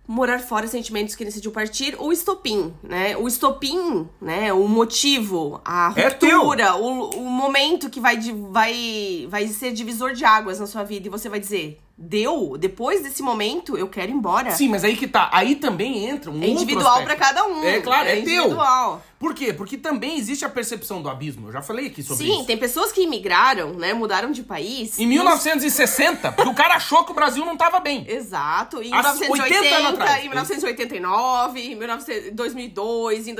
[0.07, 3.14] Morar Fora, Sentimentos que ele decidiu partir, o estopim, né?
[3.18, 4.51] O estopim, né?
[4.55, 8.16] O motivo, a É ruptura, o, o momento que vai,
[8.51, 12.56] vai, vai ser divisor de águas na sua vida e você vai dizer, deu?
[12.56, 14.52] Depois desse momento, eu quero ir embora.
[14.52, 15.28] Sim, mas aí que tá.
[15.32, 17.64] Aí também entra um É individual pra cada um.
[17.64, 18.42] É claro, é, É teu.
[18.44, 19.02] individual.
[19.18, 19.52] Por quê?
[19.52, 21.48] Porque também existe a percepção do abismo.
[21.48, 22.44] Eu já falei aqui sobre Sim, isso.
[22.44, 23.92] tem pessoas que imigraram, né?
[23.92, 24.96] Mudaram de país.
[24.96, 28.04] Em 1960, porque o cara achou que o Brasil não tava bem.
[28.08, 28.80] Exato.
[28.80, 30.24] Em Há 80 anos 1980, atrás.
[30.24, 33.34] em 1989, em 1900 2002, em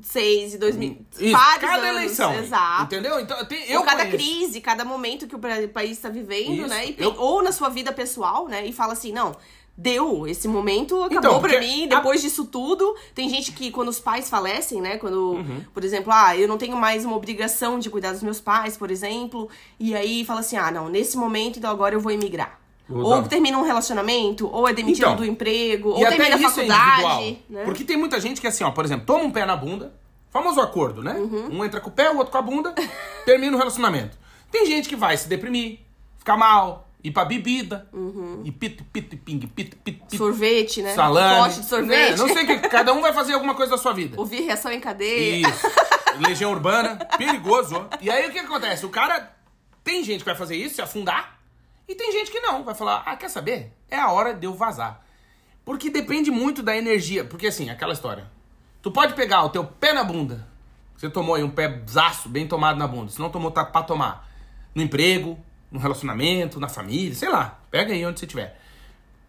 [0.00, 0.98] 2006, em 2000.
[1.20, 1.88] Isso, cada anos.
[1.88, 2.34] eleição.
[2.34, 2.84] Exato.
[2.84, 3.20] Entendeu?
[3.20, 4.16] Então, tem, Ou eu cada conheço.
[4.16, 6.86] crise, cada momento que o país está vivendo, Isso, né?
[6.90, 8.66] E eu- Ou na sua vida pessoal, né?
[8.66, 9.36] E fala assim, não.
[9.80, 12.96] Deu, esse momento acabou Então, pra mim, a- depois disso tudo.
[13.14, 14.98] Tem gente que, quando os pais falecem, né?
[14.98, 15.62] Quando, Uhum.
[15.72, 18.90] por exemplo, ah, eu não tenho mais uma obrigação de cuidar dos meus pais, por
[18.90, 19.48] exemplo.
[19.78, 22.58] E aí fala assim, ah, não, nesse momento, então agora eu vou emigrar.
[22.88, 26.38] Vou Ou dar- termina um relacionamento, ou é demitido Então, do emprego, ou termina a
[26.38, 27.02] é faculdade.
[27.02, 27.36] individual.
[27.50, 27.64] né?
[27.64, 29.92] Porque tem muita gente que assim, ó, por exemplo, toma um pé na bunda,
[30.30, 31.12] famoso acordo, né?
[31.14, 31.58] Uhum.
[31.58, 32.74] Um entra com o pé, o outro com a bunda,
[33.26, 34.16] termina o relacionamento.
[34.50, 35.80] Tem gente que vai se deprimir,
[36.18, 37.86] ficar mal, ir pra bebida,
[38.42, 40.94] e pito, pito, ping, pito, pito, pito, Sorvete, né?
[40.94, 41.42] salame.
[41.42, 42.10] Pote de sorvete.
[42.12, 42.16] né?
[42.16, 44.16] Não sei o que, cada um vai fazer alguma coisa da sua vida.
[44.20, 45.46] Ouvir reação em cadeia.
[45.46, 45.66] Isso.
[46.26, 47.76] Legião urbana, perigoso.
[47.76, 47.96] ó.
[48.00, 48.86] E aí o que acontece?
[48.86, 49.36] O cara.
[49.84, 51.37] Tem gente que vai fazer isso, se afundar,
[51.88, 52.62] e tem gente que não.
[52.64, 53.72] Vai falar: ah, quer saber?
[53.90, 55.04] É a hora de eu vazar.
[55.64, 57.24] Porque depende muito da energia.
[57.24, 58.26] Porque assim, aquela história.
[58.82, 60.46] Tu pode pegar o teu pé na bunda.
[60.96, 63.10] Você tomou aí um pézaço bem tomado na bunda.
[63.10, 64.28] Se não tomou, tá pra tomar.
[64.74, 65.38] No emprego,
[65.70, 67.58] no relacionamento, na família, sei lá.
[67.70, 68.58] Pega aí onde você estiver.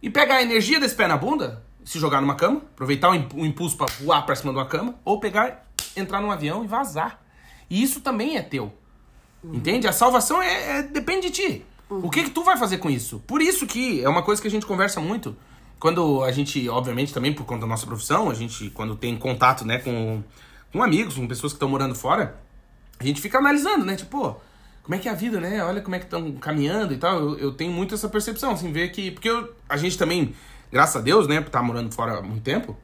[0.01, 3.33] E pegar a energia desse pé na bunda, se jogar numa cama, aproveitar o imp-
[3.33, 6.67] o impulso pra voar pra cima de uma cama, ou pegar, entrar num avião e
[6.67, 7.19] vazar.
[7.69, 8.71] E isso também é teu.
[9.43, 9.87] Entende?
[9.87, 11.65] A salvação é, é- depende de ti.
[11.89, 13.19] O que que tu vai fazer com isso?
[13.25, 15.35] Por isso que é uma coisa que a gente conversa muito.
[15.79, 19.65] Quando a gente, obviamente, também por conta da nossa profissão, a gente, quando tem contato,
[19.65, 20.21] né, com,
[20.71, 22.37] com amigos, com pessoas que estão morando fora,
[22.99, 23.95] a gente fica analisando, né?
[23.95, 24.35] Tipo, pô,
[24.83, 25.63] como é que é a vida, né?
[25.63, 27.17] Olha como é que estão caminhando e tal.
[27.19, 29.09] Eu, eu tenho muito essa percepção, assim, ver que.
[29.11, 30.35] Porque eu- a gente também,
[30.71, 32.75] graças a Deus, né, por estar morando fora há muito tempo,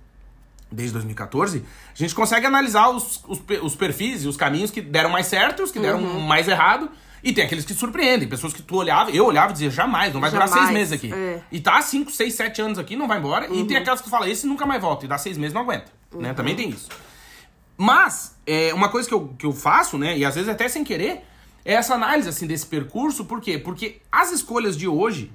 [0.72, 1.64] desde 2014,
[1.94, 5.64] a gente consegue analisar os, os, os perfis e os caminhos que deram mais certo,
[5.64, 6.90] os que deram mais errado.
[7.26, 10.22] E tem aqueles que surpreendem, pessoas que tu olhava, eu olhava e dizia, jamais, não
[10.22, 11.12] vai durar Jamais, seis meses aqui.
[11.12, 11.42] é.
[11.52, 13.52] E tá 5, 6, 7 anos aqui, não vai embora.
[13.52, 15.62] E tem aquelas que tu fala, esse nunca mais volta, e dá seis meses não
[15.64, 15.92] aguenta.
[16.14, 16.36] Né?
[16.36, 16.88] Também tem isso.
[17.76, 20.84] Mas, é, uma coisa que eu, que eu faço, né, e às vezes até sem
[20.84, 21.26] querer,
[21.66, 23.26] é essa análise, assim, desse percurso.
[23.26, 23.58] Por quê?
[23.58, 25.32] Porque as escolhas de hoje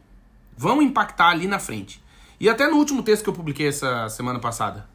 [0.56, 2.00] vão impactar ali na frente.
[2.38, 4.88] E até no último texto que eu publiquei essa semana passada,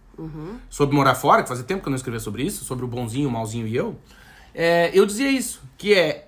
[0.70, 3.28] sobre morar fora, que fazia tempo que eu não escrevia sobre isso, sobre o bonzinho,
[3.28, 4.00] o malzinho e eu,
[4.54, 6.28] é, eu dizia isso, que é,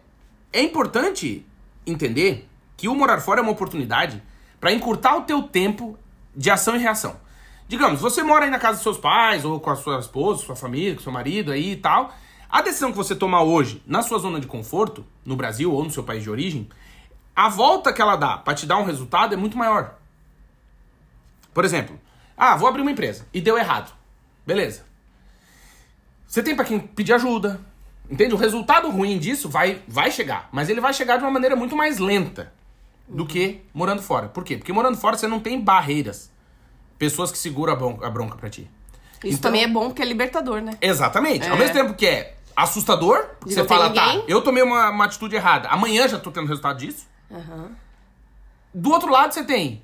[0.52, 1.46] é importante
[1.86, 4.22] entender que o morar fora é uma oportunidade
[4.60, 5.98] para encurtar o teu tempo
[6.36, 7.16] de ação e reação.
[7.68, 10.56] Digamos, você mora aí na casa dos seus pais, ou com a sua esposa, sua
[10.56, 12.14] família, com seu marido aí e tal.
[12.50, 15.92] A decisão que você tomar hoje, na sua zona de conforto, no Brasil ou no
[15.92, 16.70] seu país de origem,
[17.36, 19.96] a volta que ela dá para te dar um resultado é muito maior.
[21.54, 22.00] Por exemplo,
[22.38, 23.94] ah, vou abrir uma empresa e deu errado.
[24.46, 24.86] Beleza.
[26.26, 27.60] Você tem para quem pedir ajuda.
[28.10, 28.34] Entende?
[28.34, 31.76] O resultado ruim disso vai, vai chegar, mas ele vai chegar de uma maneira muito
[31.76, 32.54] mais lenta
[33.08, 34.28] do que morando fora.
[34.30, 34.58] Por quê?
[34.58, 36.32] Porque morando fora você não tem barreiras.
[36.98, 38.70] Pessoas que seguram a bronca, a bronca pra ti.
[39.24, 40.78] Isso Então- também é bom porque é libertador, né?
[40.82, 41.48] Exatamente.
[41.48, 41.60] Ao É.
[41.60, 44.26] mesmo tempo que é assustador, porque você fala, tá, ninguém.
[44.28, 47.06] eu tomei uma, uma atitude errada, amanhã já tô tendo resultado disso.
[47.32, 47.72] Aham.
[48.74, 49.82] Do outro lado, você tem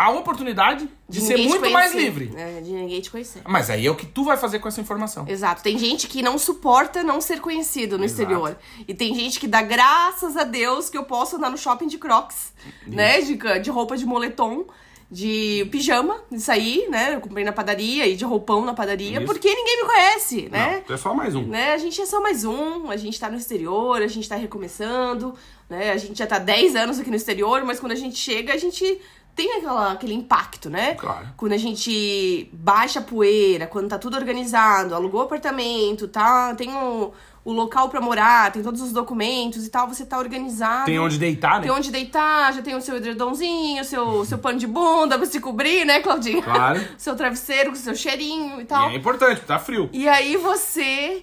[0.00, 2.32] a oportunidade de, ser ninguém te muito mais livre.
[2.34, 3.42] É, de ninguém te conhecer.
[3.46, 5.26] Mas aí é o que tu vai fazer com essa informação.
[5.28, 5.62] Exato.
[5.62, 8.22] Tem gente que não suporta não ser conhecido no Exato.
[8.22, 8.56] exterior.
[8.88, 11.98] E tem gente que dá graças a Deus que eu posso andar no shopping de
[11.98, 12.54] crocs,
[12.86, 13.20] né?
[13.20, 14.64] De, de roupa de moletom,
[15.10, 17.16] de pijama, isso aí, né?
[17.16, 19.26] Eu comprei na padaria e de roupão na padaria, Isso.
[19.26, 20.76] porque ninguém me conhece, né?
[20.76, 21.46] Não, tu é só mais um.
[21.48, 21.72] né?
[21.72, 25.34] A gente é só mais um, a gente tá no exterior, a gente tá recomeçando,
[25.68, 25.90] né?
[25.90, 28.56] A gente já tá 10 anos aqui no exterior, mas quando a gente chega, a
[28.56, 29.00] gente
[29.34, 30.94] tem aquela, aquele impacto, né?
[30.94, 31.28] Claro.
[31.36, 36.54] Quando a gente baixa a poeira, quando tá tudo organizado, alugou apartamento, tá?
[36.54, 37.12] Tem o,
[37.44, 40.84] o local pra morar, tem todos os documentos e tal, você tá organizado.
[40.86, 41.62] Tem onde deitar, né?
[41.62, 45.40] Tem onde deitar, já tem o seu edredomzinho, seu, seu pano de bunda pra se
[45.40, 46.42] cobrir, né, Claudinha?
[46.42, 46.80] Claro.
[46.98, 48.90] seu travesseiro com seu cheirinho e E tal.
[48.90, 49.88] é importante, tá frio.
[49.92, 51.22] E aí você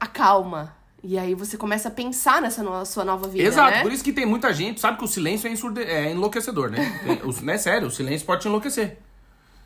[0.00, 0.74] acalma.
[1.04, 3.82] E aí você começa a pensar nessa no- sua nova vida, Exato, né?
[3.82, 5.82] por isso que tem muita gente, sabe que o silêncio é, ensurde...
[5.82, 6.78] é enlouquecedor, né?
[7.04, 7.58] Tem- o- né?
[7.58, 8.98] Sério, o silêncio pode te enlouquecer.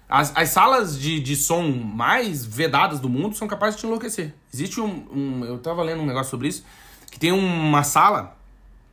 [0.09, 4.33] As, as salas de, de som mais vedadas do mundo são capazes de te enlouquecer.
[4.55, 6.65] Existe um, um- Eu tava lendo um negócio sobre isso,
[7.11, 8.35] que tem uma sala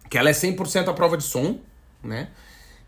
[0.10, 1.60] que ela é 100% à prova de som,
[2.03, 2.27] né?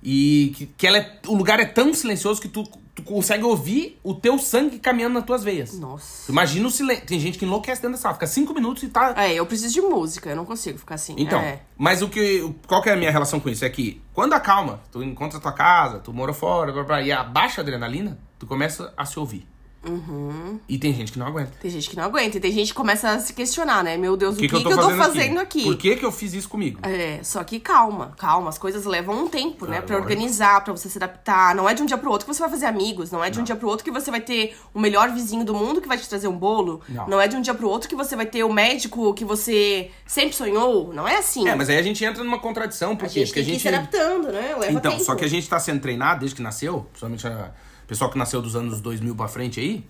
[0.04, 2.64] E que, que ela é, o lugar é tão silencioso que tu,
[2.96, 5.78] tu consegue ouvir o teu sangue caminhando nas tuas veias.
[5.78, 6.32] Nossa.
[6.32, 7.06] Imagina o silêncio.
[7.06, 9.74] Tem gente que enlouquece dentro da sala, fica cinco minutos e tá, É, eu preciso
[9.74, 11.14] de música, eu não consigo ficar assim.
[11.18, 11.62] então, É.
[11.78, 12.50] mas o que.
[12.66, 13.66] Qual que é a minha relação com isso?
[13.66, 17.12] É que quando acalma, tu encontra a tua casa, tu mora fora, blá, blá, e
[17.12, 19.46] abaixa a adrenalina, tu começa a se ouvir.
[19.88, 20.60] Uhum.
[20.68, 21.52] E tem gente que não aguenta.
[21.62, 22.38] Tem gente que não aguenta.
[22.38, 23.98] E tem gente que começa a se questionar, né?
[23.98, 25.64] Meu Deus, O o que, que, eu tô fazendo, aqui?
[25.64, 26.80] Por que, que eu fiz isso comigo?
[26.84, 28.50] É, só que calma, calma.
[28.50, 29.78] As coisas levam um tempo, né?
[29.78, 30.12] Ah, Pra lógico.
[30.14, 31.56] organizar, pra você se adaptar.
[31.56, 33.12] Não é de um dia pro outro que você vai fazer amigos.
[33.12, 35.54] Não é de um dia pro outro que você vai ter o melhor vizinho do
[35.54, 36.82] mundo que vai te trazer um bolo.
[36.90, 37.20] Não.
[37.22, 40.36] é de um dia pro outro que você vai ter o médico que você sempre
[40.36, 40.94] sonhou.
[40.94, 41.48] Não é assim.
[41.48, 43.20] É, mas aí a gente entra numa contradição, por a quê?
[43.20, 44.56] gente Porque que ir se adaptando, né?
[44.60, 45.04] Leva Então, tempo.
[45.04, 47.52] só que a gente tá sendo treinado desde que nasceu, principalmente a-
[47.88, 49.86] pessoal que nasceu dos anos 2000 pra frente aí,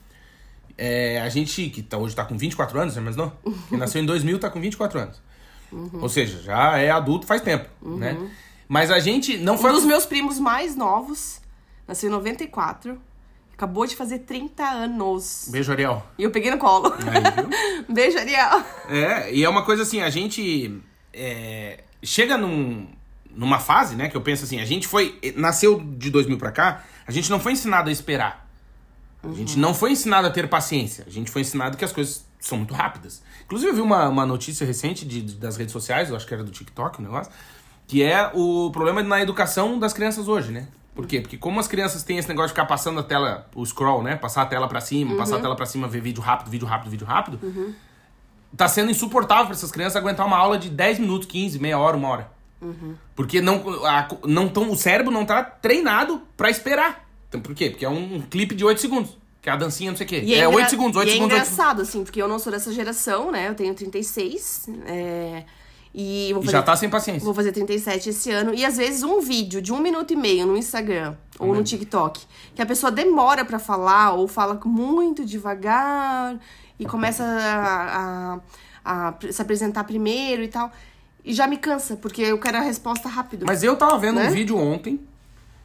[0.78, 3.32] é, a gente, que tá, hoje tá com 24 anos, né, mas não?
[3.70, 5.22] Que nasceu em 2000 tá com 24 anos.
[5.72, 6.02] Uhum.
[6.02, 8.18] Ou seja, já é adulto faz tempo, né?
[8.68, 9.72] Mas a gente não Um foi...
[9.72, 11.42] dos meus primos mais novos
[11.88, 13.00] nasceu em 94.
[13.54, 15.48] Acabou de fazer 30 anos.
[15.50, 16.06] Beijo, Ariel.
[16.18, 16.94] E eu peguei no colo.
[16.94, 17.86] Aí?
[17.88, 18.64] Beijo, Ariel.
[18.90, 20.82] É, e é uma coisa assim, a gente
[21.14, 22.88] é, chega num,
[23.36, 26.84] numa fase, né, que eu penso assim, a gente foi, nasceu de 2000 pra cá,
[27.06, 28.46] a gente não foi ensinado a esperar.
[29.24, 31.04] A gente não foi ensinado a ter paciência.
[31.08, 33.24] A gente foi ensinado que as coisas são muito rápidas.
[33.44, 36.34] Inclusive, eu vi uma, uma notícia recente de, de- das redes sociais, eu acho que
[36.34, 37.32] era do TikTok o negócio,
[37.88, 40.68] que é o problema na educação das crianças hoje, né?
[40.94, 41.20] Por quê?
[41.22, 44.16] Porque como as crianças têm esse negócio de ficar passando a tela, o scroll, né?
[44.16, 46.90] Passar a tela pra cima, passar a tela pra cima, ver vídeo rápido, vídeo rápido,
[46.92, 47.40] vídeo rápido,
[48.56, 51.98] tá sendo insuportável pra essas crianças aguentar uma aula de 10 minutos, 15, meia hora,
[51.98, 52.32] uma hora.
[53.16, 57.06] Porque não, a- não tão, o cérebro não tá treinado pra esperar.
[57.30, 57.70] Então, por quê?
[57.70, 59.18] Porque é um, clipe de 8 segundos.
[59.42, 60.22] Que é a dancinha, não sei o quê.
[60.24, 61.54] E é engra- 8 segundos, 8 e segundos, é 8 segundos.
[61.60, 63.48] engraçado, assim, porque eu não sou dessa geração, né?
[63.50, 64.68] Eu tenho 36.
[64.88, 65.44] É...
[65.98, 67.24] E vou E fazer, já tá sem paciência.
[67.24, 68.54] vou fazer 37 esse ano.
[68.54, 72.22] E às vezes um vídeo de um minuto e meio no Instagram ou no TikTok,
[72.54, 76.38] que a pessoa demora pra falar ou fala muito devagar
[76.78, 78.34] e começa a,
[78.84, 80.70] a- a se apresentar primeiro e tal.
[81.26, 83.46] E já me cansa, porque eu quero a resposta rápido.
[83.48, 84.28] Mas eu tava vendo Né?
[84.30, 85.00] um vídeo ontem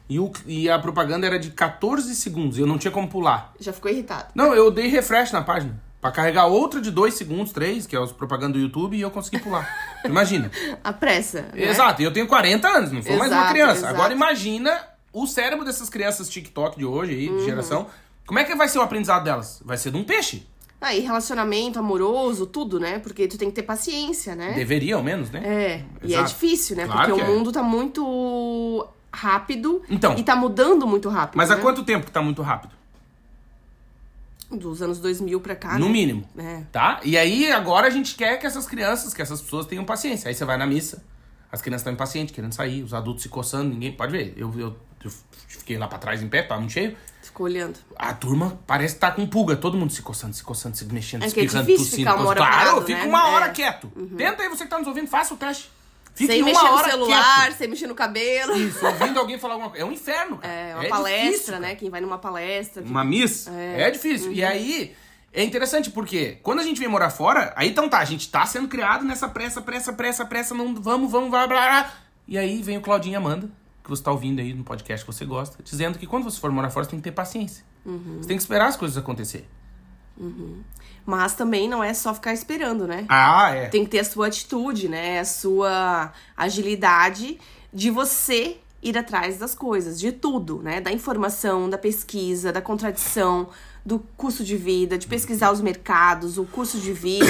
[0.09, 3.53] e, o, e a propaganda era de 14 segundos e eu não tinha como pular.
[3.59, 4.25] Já ficou irritado.
[4.33, 5.79] Não, eu dei refresh na página.
[6.01, 9.11] Pra carregar outra de 2 segundos, 3, que é os propaganda do YouTube, e eu
[9.11, 9.69] consegui pular.
[10.03, 10.49] Imagina.
[10.83, 11.43] A pressa.
[11.53, 11.65] né?
[11.69, 13.77] Exato, e eu tenho 40 anos, não sou mais uma Exato, criança.
[13.81, 13.93] exato.
[13.93, 14.75] Agora imagina
[15.13, 17.37] o cérebro dessas crianças TikTok de hoje aí, Uhum.
[17.37, 17.85] de geração.
[18.25, 19.61] Como é que vai ser o aprendizado delas?
[19.63, 20.47] Vai ser de um peixe.
[20.81, 22.97] Aí, relacionamento amoroso, tudo, né?
[22.97, 24.53] Porque tu tem que ter paciência, né?
[24.53, 25.41] Deveria, ao menos, né?
[25.45, 26.29] É, e é Exato.
[26.29, 26.85] difícil, né?
[26.87, 27.35] Claro Porque que o é.
[27.37, 30.15] mundo tá muito rápido Então.
[30.17, 31.37] e tá mudando muito rápido.
[31.37, 31.55] Mas né?
[31.55, 32.73] há quanto tempo que tá muito rápido?
[34.49, 35.91] Dos anos 2000 pra cá, No né?
[35.91, 36.27] mínimo.
[36.37, 36.63] É.
[36.71, 36.99] Tá?
[37.03, 40.27] E aí, agora a gente quer que essas crianças, que essas pessoas tenham paciência.
[40.29, 41.03] Aí você vai na missa,
[41.51, 43.91] as crianças estão impacientes, querendo sair, os adultos se coçando, ninguém.
[43.93, 44.33] Pode ver.
[44.35, 45.11] Eu, eu, eu
[45.47, 46.97] fiquei lá pra trás em pé, tava muito cheio.
[47.31, 47.79] Ficou olhando.
[47.95, 51.23] A turma parece que tá com pulga, todo mundo se coçando, se coçando, se mexendo,
[51.23, 52.09] É que é espirrando, difícil tossindo.
[52.09, 53.05] ficar uma hora Claro, parado, fica né?
[53.05, 53.49] uma hora É.
[53.49, 53.87] quieto.
[54.17, 55.71] Tenta aí, você que tá nos ouvindo, faça o teste.
[56.13, 57.57] Fique sem uma mexer no celular, quieto.
[57.57, 58.57] sem mexer no cabelo.
[58.57, 59.85] Isso, ouvindo alguém falar alguma coisa.
[59.85, 60.53] É um inferno, cara.
[60.53, 61.67] É, uma difícil, palestra, cara.
[61.67, 61.75] né?
[61.75, 62.83] Quem vai numa palestra.
[62.83, 64.33] Uma miss é, difícil.
[64.33, 64.93] E aí,
[65.31, 68.45] é interessante porque quando a gente vem morar fora, aí então tá, a gente tá
[68.45, 71.93] sendo criado nessa pressa, pressa, pressa, pressa, não vamos, vamos, blá, blá, blá.
[72.27, 73.49] E aí vem o Claudinho e Amanda,
[73.83, 76.51] que você tá ouvindo aí no podcast que você gosta, dizendo que quando você for
[76.51, 77.63] morar fora, você tem que ter paciência.
[77.85, 79.47] Você tem que esperar as coisas acontecer.
[81.05, 83.05] Mas também não é só ficar esperando, né?
[83.09, 83.67] Ah, é.
[83.67, 85.19] Tem que ter a sua atitude, né?
[85.19, 87.39] A sua agilidade
[87.73, 90.79] de você ir atrás das coisas, de tudo, né?
[90.79, 93.49] Da informação, da pesquisa, da contradição,
[93.85, 97.25] do custo de vida, de pesquisar os mercados, o curso de vida,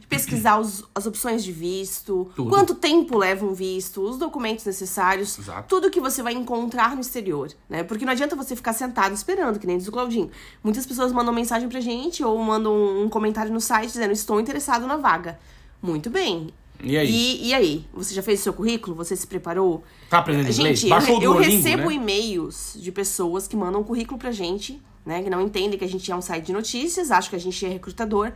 [0.00, 2.48] de pesquisar os- as opções de visto, Tudo.
[2.48, 5.68] quanto tempo leva um visto, os documentos necessários, Exato.
[5.68, 7.82] tudo que você vai encontrar no exterior, né?
[7.84, 10.30] Porque não adianta você ficar sentado esperando, que nem diz o Claudinho.
[10.64, 14.86] Muitas pessoas mandam mensagem pra gente ou mandam um comentário no site dizendo: Estou interessado
[14.86, 15.38] na vaga.
[15.82, 16.48] Muito bem.
[16.82, 17.10] E aí?
[17.10, 17.84] E, e aí?
[17.92, 18.96] Você já fez o seu currículo?
[18.96, 19.84] Você se preparou?
[20.08, 20.78] Tá aprendendo inglês?
[20.78, 21.94] Gente, eu, eu recebo né?
[21.96, 25.22] e-mails de pessoas que mandam currículo pra gente, né?
[25.22, 27.64] Que não entendem que a gente é um site de notícias, acham que a gente
[27.64, 28.32] é recrutador.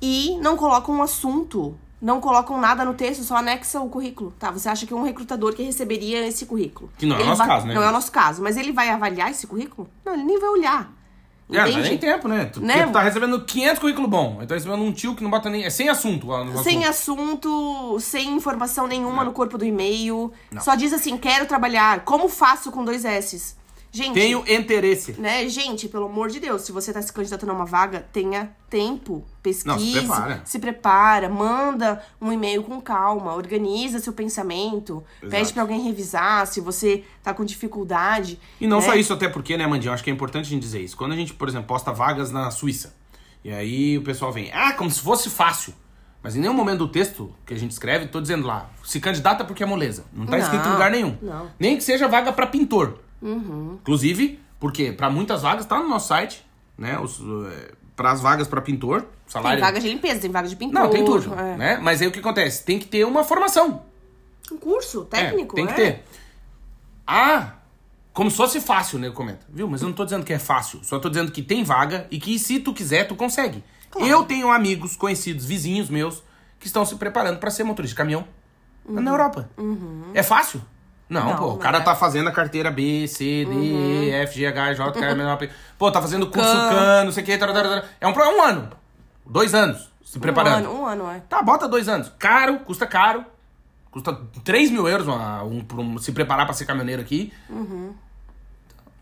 [0.00, 4.32] E não colocam um assunto, não colocam nada no texto, só anexa o currículo.
[4.38, 6.90] Tá, você acha que é um recrutador que receberia esse currículo.
[6.98, 7.74] Que não é o Ele nosso vai- caso, né?
[7.74, 8.42] Não é o nosso caso.
[8.42, 9.88] Mas ele vai avaliar esse currículo?
[10.04, 10.92] Não, ele nem vai olhar.
[11.48, 11.86] É, não Entende?
[11.86, 12.44] é nem tempo, né?
[12.46, 12.84] Tu, Né?
[12.86, 14.40] tu tá recebendo 500 currículos bons.
[14.40, 15.64] Aí tá recebendo um tio que não bota nem...
[15.64, 16.26] É sem assunto.
[16.64, 17.22] Sem assunto.
[17.22, 20.32] assunto, sem informação nenhuma no corpo do e-mail.
[20.60, 22.00] Só diz assim, quero trabalhar.
[22.04, 23.56] Como faço com dois S's?
[23.96, 25.12] Gente, Tenho interesse.
[25.18, 28.50] né, gente, pelo amor de Deus, se você tá se candidatando a uma vaga, tenha
[28.68, 30.42] tempo, pesquise, Não, se prepara.
[30.44, 35.30] se prepara, manda um e-mail com calma, organiza seu pensamento, Exato.
[35.30, 38.38] pede pra alguém revisar se você tá com dificuldade.
[38.60, 38.84] E não né?
[38.84, 39.88] só isso, até porque, né, Mandinho?
[39.90, 40.94] Eu acho que é importante a gente dizer isso.
[40.94, 42.94] Quando a gente, por exemplo, posta vagas na Suíça,
[43.42, 45.72] e aí o pessoal vem, ah, como se fosse fácil.
[46.22, 49.42] Mas em nenhum momento do texto que a gente escreve, tô dizendo lá, se candidata
[49.44, 50.04] porque é moleza.
[50.12, 51.16] Não tá Não, escrito em lugar nenhum.
[51.22, 51.48] não.
[51.58, 52.98] Nem que seja vaga pra pintor.
[53.22, 56.44] Inclusive, porque pra muitas vagas, tá no nosso site,
[56.76, 56.98] né?
[56.98, 57.20] Os,
[57.94, 59.60] para as vagas pra pintor, Tem salário.
[59.60, 60.82] vaga de limpeza, tem vaga de pintura.
[60.84, 61.56] Não, tem tudo, é.
[61.56, 61.78] né?
[61.82, 62.64] Mas aí o que acontece?
[62.64, 63.82] Tem que ter uma formação.
[64.52, 65.90] Um curso técnico, É, tem que é.
[65.92, 66.04] ter.
[67.06, 67.54] Ah,
[68.12, 69.10] como se fosse fácil, né?
[69.10, 69.46] Comenta.
[69.48, 69.68] Viu?
[69.68, 70.80] Mas eu não tô dizendo que é fácil.
[70.82, 73.62] Só tô dizendo que tem vaga e que se tu quiser, tu consegue.
[73.98, 76.22] Eu tenho amigos, conhecidos, vizinhos meus,
[76.60, 78.26] que estão se preparando pra ser motorista de caminhão
[78.86, 79.48] na Europa.
[80.12, 80.60] É fácil?
[81.08, 81.28] Não, Uhum.
[81.30, 81.46] Não, pô.
[81.52, 81.80] O cara é.
[81.80, 81.84] Uhum.
[81.84, 85.32] tá fazendo a carteira B, C, D, E, F, G, H, J, K, M, N,
[85.32, 85.48] O, P.
[85.78, 86.68] Pô, tá fazendo curso Can.
[86.70, 87.38] CAN, não sei o que.
[87.38, 87.84] tarará.
[88.00, 88.68] É um, é um ano.
[89.24, 90.68] Dois anos se preparando.
[90.68, 91.20] Um ano, um ano, é.
[91.28, 92.12] Tá, bota dois anos.
[92.18, 93.24] Caro, custa caro.
[93.90, 94.12] Custa
[94.44, 97.32] 3 mil euros uma- um, um- se preparar pra ser caminhoneiro aqui.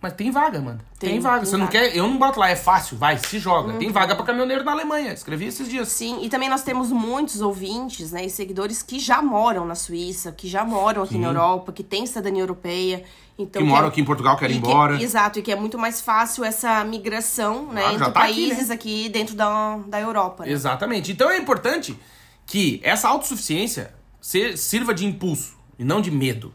[0.04, 0.80] Mas tem vaga, mano.
[0.98, 1.36] Tem, Tem, vaga.
[1.40, 1.78] tem Você não vaga.
[1.78, 1.96] quer.
[1.96, 3.72] Eu não boto lá, é fácil, vai, se joga.
[3.78, 5.14] Tem vaga pra caminhoneiro na Alemanha.
[5.14, 5.88] Escrevi esses dias.
[5.88, 10.30] Sim, e também nós temos muitos ouvintes, né, e seguidores que já moram na Suíça,
[10.30, 13.02] que já moram aqui na Europa, que têm cidadania europeia.
[13.38, 15.02] Então, Que moram é- aqui em Portugal, querem ir que- embora.
[15.02, 18.70] exao, e que é muito mais fácil essa migração, né, Ah, entre tá aqui, países
[18.70, 20.44] aqui, dentro da, da Europa.
[20.44, 20.52] Né?
[20.52, 21.10] Exatamente.
[21.12, 21.98] Então é importante
[22.46, 26.52] que essa autossuficiência sirva de impulso e não de medo.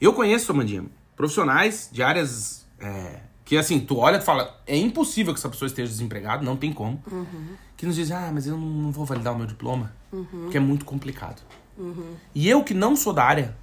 [0.00, 0.84] Eu conheço, Amandinha,
[1.16, 5.66] profissionais de áreas é, que assim, tu olha e fala, é impossível que essa pessoa
[5.66, 7.02] esteja desempregada, não tem como.
[7.76, 10.84] Que nos dizem, ah, mas eu não, vou validar o meu diploma, porque é muito
[10.84, 11.42] complicado.
[12.34, 13.56] E eu que não sou da área,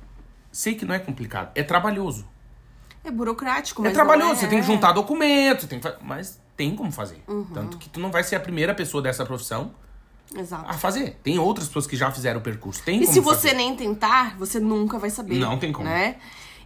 [0.51, 2.25] sei que não é complicado, é trabalhoso.
[3.03, 4.67] É burocrático, É mas trabalhoso, não é, você tem que é.
[4.67, 7.23] juntar documentos, tem que mas tem como fazer.
[7.27, 7.45] Uhum.
[7.53, 9.73] Tanto que tu não vai ser a primeira pessoa dessa profissão
[10.35, 10.65] Exato.
[10.67, 11.19] a fazer.
[11.21, 12.81] Tem outras pessoas que já fizeram o percurso.
[12.83, 13.53] Tem E como se você fazer.
[13.57, 15.35] nem tentar, você nunca vai saber.
[15.37, 15.87] Não tem como.
[15.87, 16.15] Né?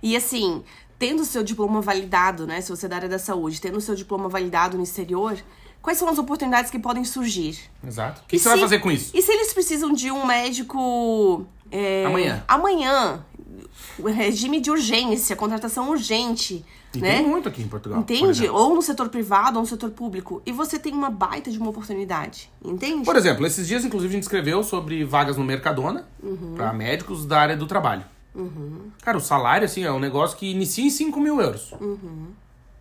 [0.02, 0.64] E assim,
[1.00, 2.60] tendo o seu diploma validado, né?
[2.62, 5.38] Se você é da área da saúde, tendo o seu diploma validado no exterior,
[5.82, 7.58] quais são as oportunidades que podem surgir?
[7.88, 8.22] Exato.
[8.22, 9.10] O que, que você vai se- fazer com isso?
[9.16, 11.46] E se eles precisam de um médico.
[11.72, 12.44] é, Amanhã.
[12.48, 13.26] Amanhã.
[14.04, 16.64] Regime de urgência, contratação urgente.
[16.94, 17.18] E né?
[17.18, 18.02] tem muito aqui em Portugal.
[18.02, 18.30] por Entende?
[18.46, 18.56] exemplo.
[18.58, 20.42] Ou no setor privado ou no setor público.
[20.46, 22.50] E você tem uma baita de uma oportunidade.
[22.66, 23.06] Entende?
[23.06, 26.54] Por exemplo, esses dias, inclusive, a gente escreveu sobre vagas no Mercadona Uhum.
[26.56, 28.04] pra médicos da área do trabalho.
[29.02, 31.74] Cara, o salário, assim, é um negócio que inicia em 5 mil euros.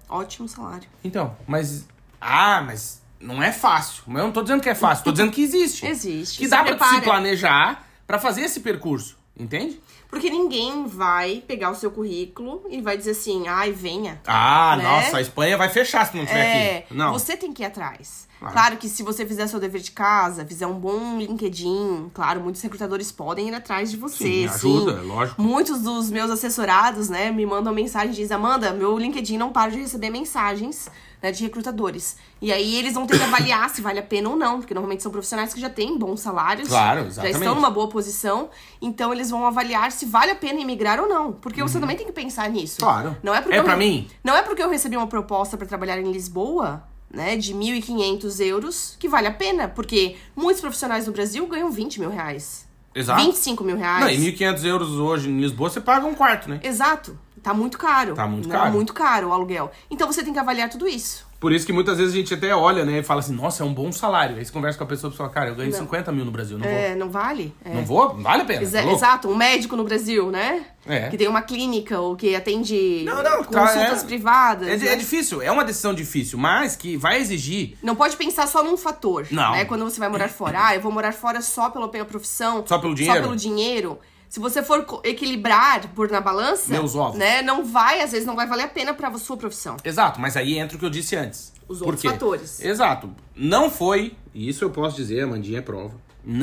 [0.08, 0.88] Ótimo salário.
[1.04, 1.86] Então, mas.
[2.20, 4.02] Ah, mas não é fácil.
[4.06, 5.86] Mas eu não tô dizendo que é fácil, tô dizendo que existe.
[5.86, 6.38] Existe.
[6.38, 7.02] Que dá pra tu se prepara.
[7.02, 9.16] planejar pra fazer esse percurso.
[9.38, 9.80] Entende?
[10.08, 14.20] Porque ninguém vai pegar o seu currículo e vai dizer assim, ai, venha.
[14.26, 14.82] Ah, Né?
[14.82, 16.94] nossa, a Espanha vai fechar se não estiver É, aqui.
[16.94, 17.12] Não.
[17.12, 18.26] você tem que ir atrás.
[18.38, 18.52] Claro.
[18.54, 22.62] Claro que se você fizer seu dever de casa, fizer um bom LinkedIn, claro, muitos
[22.62, 24.16] recrutadores podem ir atrás de você.
[24.24, 25.40] Sim, ajuda, é lógico.
[25.42, 29.70] Muitos dos meus assessorados, né, me mandam mensagem e dizem, Amanda, meu LinkedIn não para
[29.72, 30.88] de receber mensagens
[31.20, 32.16] né, de recrutadores.
[32.40, 35.02] E aí eles vão ter que avaliar se vale a pena ou não, porque normalmente
[35.02, 39.30] são profissionais que já têm bons salários, Claro, já estão numa boa posição, então eles
[39.30, 41.32] vão avaliar se vale a pena emigrar ou não.
[41.32, 42.76] Porque você também tem que pensar nisso.
[42.80, 42.86] Uhum.
[42.88, 43.16] Claro.
[43.22, 44.08] Não é porque É re- mim?
[44.22, 48.96] Não é porque eu recebi uma proposta pra trabalhar em Lisboa, né, de 1.500 euros,
[48.98, 49.68] que vale a pena.
[49.68, 52.66] Porque muitos profissionais no Brasil ganham 20 mil reais.
[52.94, 53.22] Exato.
[53.22, 54.00] 25 mil reais.
[54.00, 56.60] Não, e 1.500 euros hoje em Lisboa, você paga um quarto, né?
[56.62, 57.18] Exato.
[57.42, 58.14] Tá muito caro.
[58.14, 58.54] Tá muito né?
[58.56, 58.72] caro.
[58.72, 59.70] Muito caro o aluguel.
[59.90, 61.27] Então você tem que avaliar tudo isso.
[61.40, 63.66] Por isso que muitas vezes a gente até olha, né, e fala assim, nossa, é
[63.66, 64.36] um bom salário.
[64.36, 66.58] Aí você conversa com a pessoa e fala, cara, eu ganho 50 mil no Brasil,
[66.58, 67.54] não É, não vale?
[67.64, 67.68] É.
[67.70, 67.76] vou.
[67.78, 68.14] Não vou?
[68.14, 68.62] Não vale a pena.
[68.62, 68.90] Exa- tá?
[68.90, 70.66] Exato, um médico no Brasil, né?
[70.84, 71.08] É.
[71.10, 74.68] Que tem uma clínica ou que atende Não, não, tá, consultas é- privadas.
[74.68, 74.92] É, né?
[74.94, 78.76] é difícil, é uma decisão difícil, mas que vai exigir Não pode pensar só num
[78.76, 79.26] fator.
[79.30, 79.52] Não.
[79.52, 79.64] Né?
[79.64, 82.64] Quando você vai morar fora, ah, eu vou morar fora só pela minha profissão.
[82.66, 83.16] Só pelo dinheiro?
[83.16, 83.98] Só pelo dinheiro.
[84.28, 87.18] Se você for equilibrar por na balança, Meus ovos.
[87.18, 89.76] né, não vai, às vezes não vai valer a pena pra sua profissão.
[89.82, 91.52] Exato, mas aí entra o que eu disse antes.
[91.66, 92.08] Os Por outros quê?
[92.10, 92.60] fatores.
[92.60, 93.10] Exato.
[93.34, 95.94] Não foi, e isso eu posso dizer, a Mandinha é prova.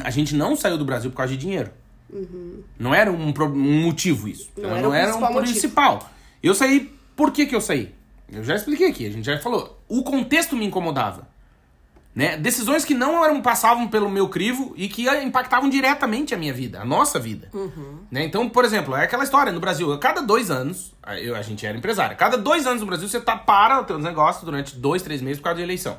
[0.04, 1.72] A gente não saiu do Brasil por causa de dinheiro.
[2.80, 4.50] Não era um, um motivo isso.
[4.58, 5.52] Não não era o era principal um motivo.
[5.52, 6.10] principal.
[6.42, 6.92] Eu saí.
[7.16, 7.94] Por que, que eu saí?
[8.32, 9.80] Eu já expliquei aqui, a gente já falou.
[9.88, 11.28] O contexto me incomodava.
[12.16, 12.38] Né?
[12.38, 16.80] Decisões que não eram, passavam pelo meu crivo e que impactavam diretamente a minha vida,
[16.82, 17.50] a nossa vida.
[18.10, 18.24] Né?
[18.24, 19.92] Então, por exemplo, é aquela história no Brasil.
[19.92, 22.14] A cada dois anos, a- eu, a gente era empresário.
[22.14, 25.22] A cada dois anos no Brasil, você tá, para os teus negócios durante dois, três
[25.22, 25.98] meses por causa de eleição.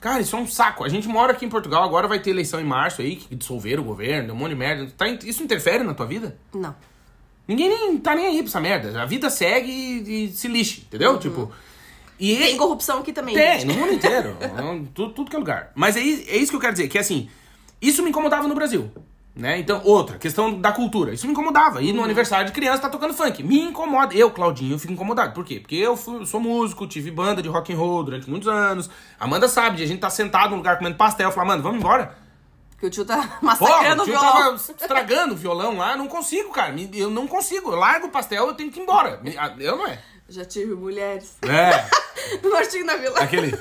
[0.00, 0.84] Cara, isso é um saco.
[0.84, 3.82] A gente mora aqui em Portugal, agora vai ter eleição em março aí, que dissolveram
[3.82, 4.90] o governo, um monte de merda.
[4.96, 6.34] Tá isso interfere na tua vida?
[6.54, 6.74] Não.
[7.46, 9.02] Ninguém nem tá nem aí pra essa merda.
[9.02, 11.18] A vida segue e, e se lixe, entendeu?
[11.18, 11.52] Tipo.
[12.18, 13.34] E Tem corrupção aqui também.
[13.34, 14.36] tem, no mundo inteiro.
[14.56, 15.70] Não, tudo, tudo que é lugar.
[15.74, 17.28] Mas aí é isso que eu quero dizer, que assim,
[17.80, 18.90] isso me incomodava no Brasil.
[19.34, 19.58] Né?
[19.58, 21.12] Então, outra, questão da cultura.
[21.12, 21.82] Isso me incomodava.
[21.82, 23.42] E no aniversário de criança tá tocando funk.
[23.42, 24.14] Me incomoda.
[24.14, 25.34] Eu, Claudinho, eu fico incomodado.
[25.34, 25.60] Por quê?
[25.60, 28.88] Porque eu fui- sou músico, tive banda de rock and roll durante muitos anos.
[29.20, 31.30] Amanda sabe, a gente tá sentado num lugar comendo pastel.
[31.30, 32.16] Falar, mano, vamos embora.
[32.70, 34.32] Porque o tio tá massacrando o o tio violão.
[34.32, 35.94] tava estragando o violão lá.
[35.98, 36.74] Não consigo, cara.
[36.94, 37.72] Eu não consigo.
[37.72, 39.20] Eu largo o pastel, eu tenho que ir embora.
[39.58, 39.98] Eu não é.
[40.28, 41.36] Já tive mulheres.
[41.42, 42.06] É.
[42.42, 43.20] No Martinho da Vila.
[43.20, 43.56] Aquele.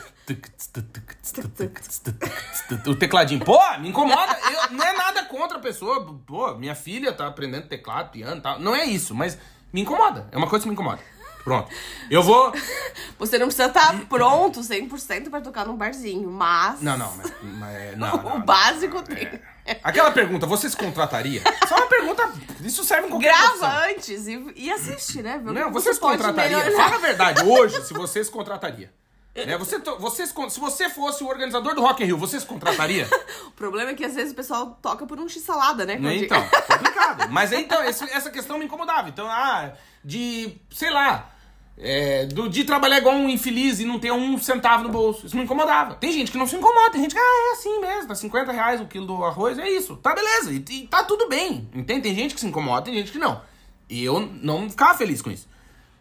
[2.87, 3.43] O tecladinho.
[3.45, 4.35] Pô, me incomoda.
[4.51, 6.03] Eu, não é nada contra a pessoa.
[6.25, 8.59] Pô, minha filha tá aprendendo teclado, piano e tal.
[8.59, 9.37] Não é isso, mas
[9.71, 10.27] me incomoda.
[10.31, 10.99] É uma coisa que me incomoda.
[11.45, 11.69] Pronto.
[12.09, 12.51] Eu vou.
[13.19, 16.81] Você não precisa estar pronto 100% pra tocar num barzinho, mas...
[16.81, 17.31] Não, não, mas.
[17.43, 18.41] mas- não, não, o não.
[18.41, 19.39] básico tem.
[19.83, 21.41] Aquela pergunta, você se contrataria?
[21.67, 22.29] Só uma pergunta.
[22.61, 23.83] Isso serve em qualquer Grava profissão.
[23.89, 25.39] antes e, e assiste, né?
[25.43, 26.57] Não, você se contrataria.
[26.57, 26.83] melhorar.
[26.83, 28.91] Fala a verdade, hoje, se você se contrataria.
[29.35, 29.57] Né?
[29.57, 33.07] Você, to- você se você fosse o organizador do Rock in Rio, você se contrataria?
[33.47, 35.97] O problema é que às vezes o pessoal toca por um x-salada, né?
[35.97, 36.15] Né?
[36.15, 37.29] Então, complicado.
[37.31, 39.09] Mas então, esse- essa questão me incomodava.
[39.09, 41.34] Então, ah, de, sei lá,
[41.77, 45.25] é, do, de trabalhar igual um infeliz e não ter um centavo no bolso.
[45.25, 45.95] Isso me incomodava.
[45.95, 48.51] Tem gente que não se incomoda, tem gente que, ah, é assim mesmo, tá 50
[48.51, 49.95] reais o quilo do arroz, é isso.
[49.97, 51.69] Tá beleza, e, e tá tudo bem.
[51.73, 52.01] Entende?
[52.01, 53.41] Tem gente que se incomoda, tem gente que não.
[53.89, 55.47] E eu não ficava feliz com isso.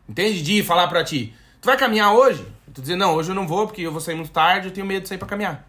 [0.08, 0.42] Entende?
[0.42, 2.46] De falar pra ti, tu vai caminhar hoje?
[2.72, 4.86] Tu dizer, não, hoje eu não vou porque eu vou sair muito tarde, eu tenho
[4.86, 5.68] medo de sair pra caminhar.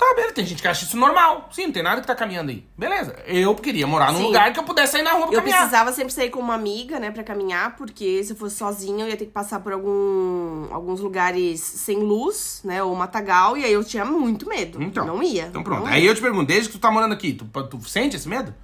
[0.00, 1.50] Tá, beleza, tem gente que acha isso normal.
[1.52, 2.64] Sim, não tem nada que tá caminhando aí.
[2.76, 3.14] Beleza.
[3.26, 4.24] Eu queria morar num Sim.
[4.28, 5.58] lugar que eu pudesse sair na rua pra Eu caminhar.
[5.58, 9.10] precisava sempre sair com uma amiga, né, pra caminhar, porque se eu fosse sozinha eu
[9.10, 13.72] ia ter que passar por algum, alguns lugares sem luz, né, ou matagal, e aí
[13.74, 14.82] eu tinha muito medo.
[14.82, 15.04] Então.
[15.06, 15.48] Não ia.
[15.48, 15.80] Então pronto.
[15.84, 16.08] Não Aí ia.
[16.10, 18.54] eu te pergunto, desde que tu tá morando aqui, tu, tu sente esse medo?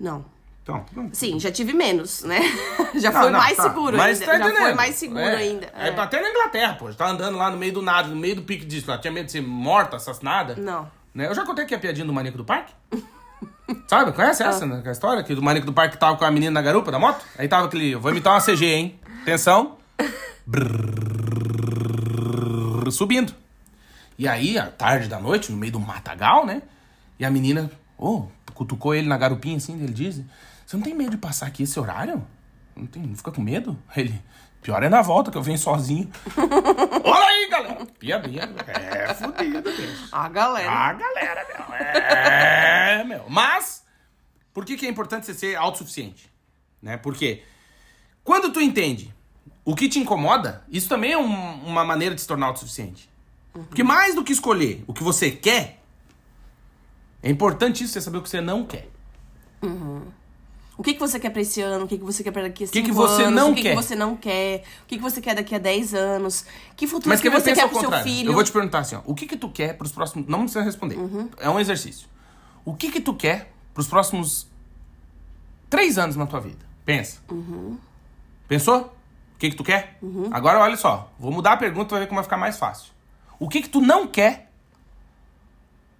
[0.00, 0.24] Não.
[0.62, 1.10] Então, não.
[1.12, 2.38] Sim, já tive menos, né?
[2.94, 3.62] Já Não, foi não, mais tá.
[3.64, 4.32] seguro Mas ainda.
[4.32, 5.34] tá já foi mais seguro É.
[5.36, 5.66] ainda.
[5.76, 5.88] É.
[5.88, 5.98] É.
[5.98, 6.92] até na Inglaterra, pô.
[6.94, 8.88] Tá andando lá no meio do nada, no meio do pique disso.
[8.88, 8.96] Lá.
[8.98, 10.54] Tinha medo de ser morta, assassinada.
[10.54, 10.88] Não.
[11.12, 11.26] Né?
[11.26, 12.72] Eu já contei aqui a piadinha do Maníaco do Parque.
[13.88, 14.12] Sabe?
[14.12, 14.82] Conhece essa, né?
[14.86, 17.24] A história que do Maníaco do Parque tava com a menina na garupa da moto?
[17.36, 17.90] Aí tava aquele...
[17.92, 19.00] eu Vou imitar uma CG, hein?
[19.22, 19.78] Atenção.
[20.46, 20.80] Brrr,
[22.90, 23.34] subindo.
[24.18, 26.62] E aí, à tarde da noite, no meio do matagal, né?
[27.18, 30.20] E a menina, oh, cutucou ele na garupinha assim, ele diz:
[30.72, 32.26] Você não tem medo de passar aqui esse horário?
[32.74, 33.76] Não, tem, não fica com medo?
[33.94, 34.18] Ele,
[34.62, 36.10] pior é na volta, que eu venho sozinho.
[37.04, 37.86] Olha aí, galera!
[37.98, 38.54] Piadinha.
[38.66, 40.08] É fodido, bicho.
[40.10, 40.70] A galera.
[40.72, 41.74] Ah, galera, meu.
[41.76, 43.24] É, meu.
[43.28, 43.84] Mas,
[44.54, 46.32] por que, que é importante você ser autossuficiente?
[46.80, 46.96] Né?
[46.96, 47.42] Porque
[48.24, 49.14] quando tu entende
[49.66, 53.10] o que te incomoda, isso também é um- uma maneira de se tornar autossuficiente.
[53.52, 55.82] Porque mais do que escolher o que você quer,
[57.22, 58.88] é importante isso você saber o que você não quer.
[59.62, 60.21] O
[60.82, 61.84] O que, que você quer pra esse ano?
[61.84, 63.34] O que, que você quer pra daqui a que cinco você anos?
[63.36, 63.70] não o que, quer?
[63.70, 64.64] que você não quer?
[64.82, 66.44] O que, que você quer daqui a 10 anos?
[66.76, 68.04] Que futuro Mas que ver, você quer pro seu contrário.
[68.04, 68.30] filho?
[68.30, 69.02] Eu vou te perguntar assim, ó.
[69.04, 70.26] O que que tu quer pros próximos...
[70.26, 70.96] Não precisa responder.
[70.96, 71.30] Uhum.
[71.38, 72.08] É um exercício.
[72.64, 74.48] O que que tu quer pros próximos
[75.70, 76.66] três anos na tua vida?
[76.84, 77.20] Pensa.
[77.30, 77.78] Uhum.
[78.48, 78.80] Pensou?
[79.36, 80.00] O que que tu quer?
[80.32, 81.12] Agora, olha só.
[81.16, 82.90] Vou mudar a pergunta, vai ver como vai ficar mais fácil.
[83.38, 84.50] O que que tu não quer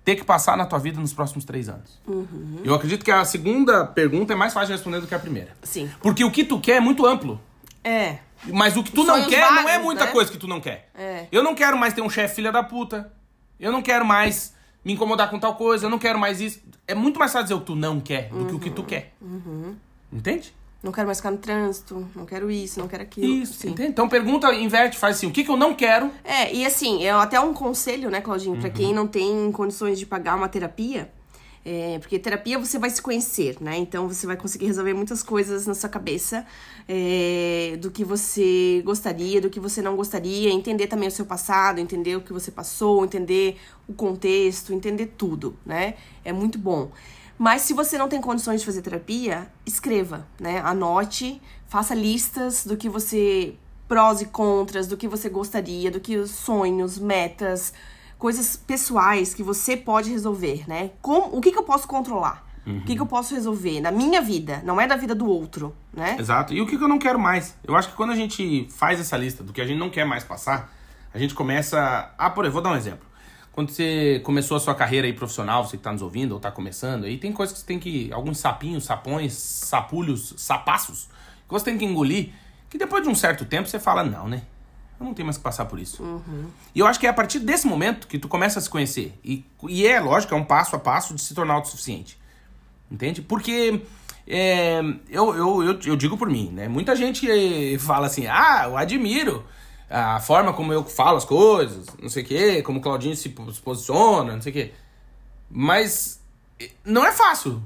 [0.05, 2.00] ter que passar na tua vida nos próximos três anos?
[2.07, 2.61] Uhum.
[2.64, 5.57] Eu acredito que a segunda pergunta é mais fácil de responder do que a primeira.
[5.62, 5.90] Sim.
[6.00, 7.40] Porque o que tu quer é muito amplo.
[7.84, 8.18] É.
[8.46, 10.11] Mas o que tu não quer não é muita né?
[10.11, 10.90] coisa que tu não quer.
[10.94, 11.26] É.
[11.30, 13.12] Eu não quero mais ter um chefe filha da puta.
[13.59, 15.86] Eu não quero mais me incomodar com tal coisa.
[15.86, 16.61] Eu não quero mais isso.
[16.86, 18.82] É muito mais fácil dizer o que tu não quer do que o que tu
[18.82, 19.14] quer.
[20.12, 20.53] Entende?
[20.82, 23.32] Não quero mais ficar no trânsito, não quero isso, não quero aquilo.
[23.34, 23.70] Isso, Sim.
[23.70, 23.90] entende?
[23.90, 25.28] Então pergunta, inverte, faz assim.
[25.28, 26.10] O que, que eu não quero?
[26.24, 28.60] É, e assim, é até um conselho, né, Claudinho, Uhum.
[28.60, 31.12] pra quem não tem condições de pagar uma terapia.
[31.64, 33.76] É, porque terapia você vai se conhecer, né?
[33.76, 36.44] Então você vai conseguir resolver muitas coisas na sua cabeça
[36.88, 41.78] é, do que você gostaria, do que você não gostaria, entender também o seu passado,
[41.78, 45.94] entender o que você passou, entender o contexto, entender tudo, né?
[46.24, 46.90] É muito bom.
[47.43, 50.61] Mas se você não tem condições de fazer terapia, escreva, né?
[50.61, 53.57] Anote, faça listas do que você
[53.88, 57.74] prós e contras, do que você gostaria, do que os sonhos, metas,
[58.16, 60.93] coisas pessoais que você pode resolver, né?
[61.03, 62.47] Como, o que, que eu posso controlar?
[62.64, 65.74] O que, que eu posso resolver na minha vida, não é da vida do outro,
[65.93, 66.14] né?
[66.20, 66.55] Exato.
[66.55, 67.59] E o que, que eu não quero mais?
[67.64, 70.05] Eu acho que quando a gente faz essa lista do que a gente não quer
[70.05, 70.72] mais passar,
[71.12, 72.09] a gente começa.
[72.16, 73.11] Ah, por exemplo, vou dar um exemplo.
[73.53, 76.50] Quando você começou a sua carreira aí profissional, você que tá nos ouvindo ou tá
[76.50, 78.11] começando, aí tem coisas que você tem que.
[78.11, 81.09] Alguns sapinhos, sapões, sapulhos, sapaços,
[81.46, 82.30] que você tem que engolir,
[82.70, 84.42] que depois de um certo tempo você fala, não, né?
[84.98, 86.03] Eu não tenho mais que passar por isso.
[86.74, 89.18] E eu acho que é a partir desse momento que tu começa a se conhecer.
[89.22, 92.18] E, e é lógico, é um passo a passo de se tornar autossuficiente.
[92.90, 93.20] Entende?
[93.20, 93.82] Porque
[94.26, 94.80] é,
[95.11, 96.68] eu, eu, eu, eu digo por mim, né?
[96.68, 99.44] Muita gente eh, fala assim, ah, eu admiro
[99.93, 103.28] a forma como eu falo as coisas, não sei o quê, como o Claudinho se,
[103.28, 104.72] po- se posiciona, não sei o quê.
[105.51, 106.20] Mas
[106.84, 107.62] não é fácil.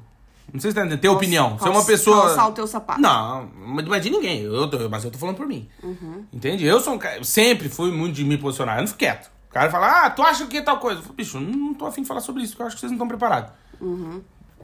[0.53, 1.01] Não sei se tá entendendo.
[1.01, 1.59] Ter opinião.
[1.59, 2.23] Ser uma calça- pessoa.
[2.27, 3.01] calçar o teu sapato.
[3.01, 3.49] Não,
[3.87, 4.41] mas de ninguém.
[4.43, 5.69] Eu, tô- mas eu tô falando por mim.
[5.83, 6.25] Uhum.
[6.33, 6.65] Entende?
[6.65, 7.23] Eu sou um cara.
[7.25, 8.77] Sempre fui muito de me posicionar.
[8.77, 9.31] Eu não fico quieto.
[9.51, 11.01] O cara fala, ah, tu acha que é tal coisa?
[11.01, 12.81] Eu falo, bicho, não, não tô afim de falar sobre isso, porque eu acho que
[12.81, 13.51] vocês não estão preparados.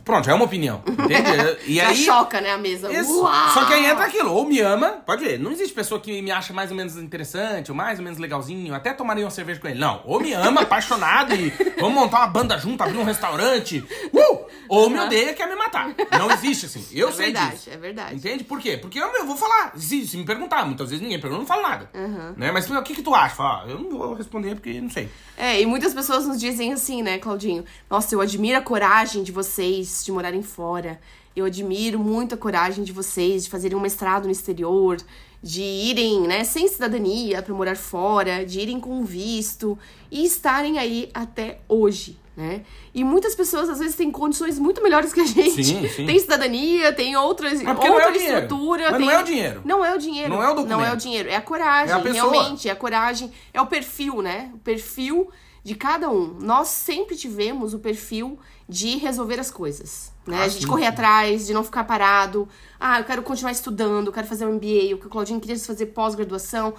[0.04, 0.82] Pronto, já é uma opinião.
[0.86, 1.32] Entende?
[1.66, 1.96] E Já aí.
[1.96, 2.92] choca, né, a mesa.
[2.92, 3.20] Isso.
[3.22, 3.50] Uau!
[3.54, 6.30] Só que aí entra aquilo, ou me ama, pode ver, não existe pessoa que me
[6.30, 9.68] acha mais ou menos interessante, ou mais ou menos legalzinho, até tomaria uma cerveja com
[9.68, 9.78] ele.
[9.78, 14.46] Não, ou me ama, apaixonado, e vamos montar uma banda junto, abrir um restaurante, uh!
[14.68, 15.90] ou me odeia e quer me matar.
[16.18, 17.70] Não existe assim, eu É sei verdade, disso.
[17.70, 18.14] é verdade.
[18.16, 18.44] Entende?
[18.44, 18.76] Por quê?
[18.76, 21.46] Porque eu, eu vou falar, se, se me perguntar, muitas vezes ninguém pergunta, eu não
[21.46, 21.88] falo nada.
[21.94, 22.34] Uhum.
[22.36, 22.50] Né?
[22.50, 23.34] Mas o que que tu acha?
[23.36, 25.08] Fala, ah, eu não vou responder porque não sei.
[25.36, 27.64] É, e muitas pessoas nos dizem assim, né, Claudinho?
[27.88, 31.00] Nossa, eu admiro a coragem de vocês de morarem fora.
[31.34, 34.96] Eu admiro muito a coragem de vocês de fazerem um mestrado no exterior,
[35.42, 39.76] de irem, né, sem cidadania para morar fora, de irem com visto
[40.10, 42.62] e estarem aí até hoje, né?
[42.94, 45.64] E muitas pessoas às vezes têm condições muito melhores que a gente.
[45.64, 46.06] Sim, sim.
[46.06, 49.24] Tem cidadania, tem outras, Mas porque não outra é estrutura, Mas não tem- é o
[49.24, 49.62] dinheiro.
[49.64, 50.30] Não é o dinheiro.
[50.30, 50.68] Não é o documento.
[50.78, 53.66] Não é o dinheiro, é a coragem, É a realmente, é a coragem, é o
[53.66, 54.50] perfil, né?
[54.54, 55.28] O perfil
[55.64, 56.36] de cada um.
[56.40, 58.38] Nós sempre tivemos o perfil
[58.72, 60.38] de resolver as coisas, né?
[60.40, 60.88] Ah, a gente sim, correr sim.
[60.88, 62.48] atrás, de não ficar parado.
[62.80, 65.58] Ah, eu quero continuar estudando, eu quero fazer um MBA, o que o Claudinho queria
[65.58, 66.74] fazer pós-graduação.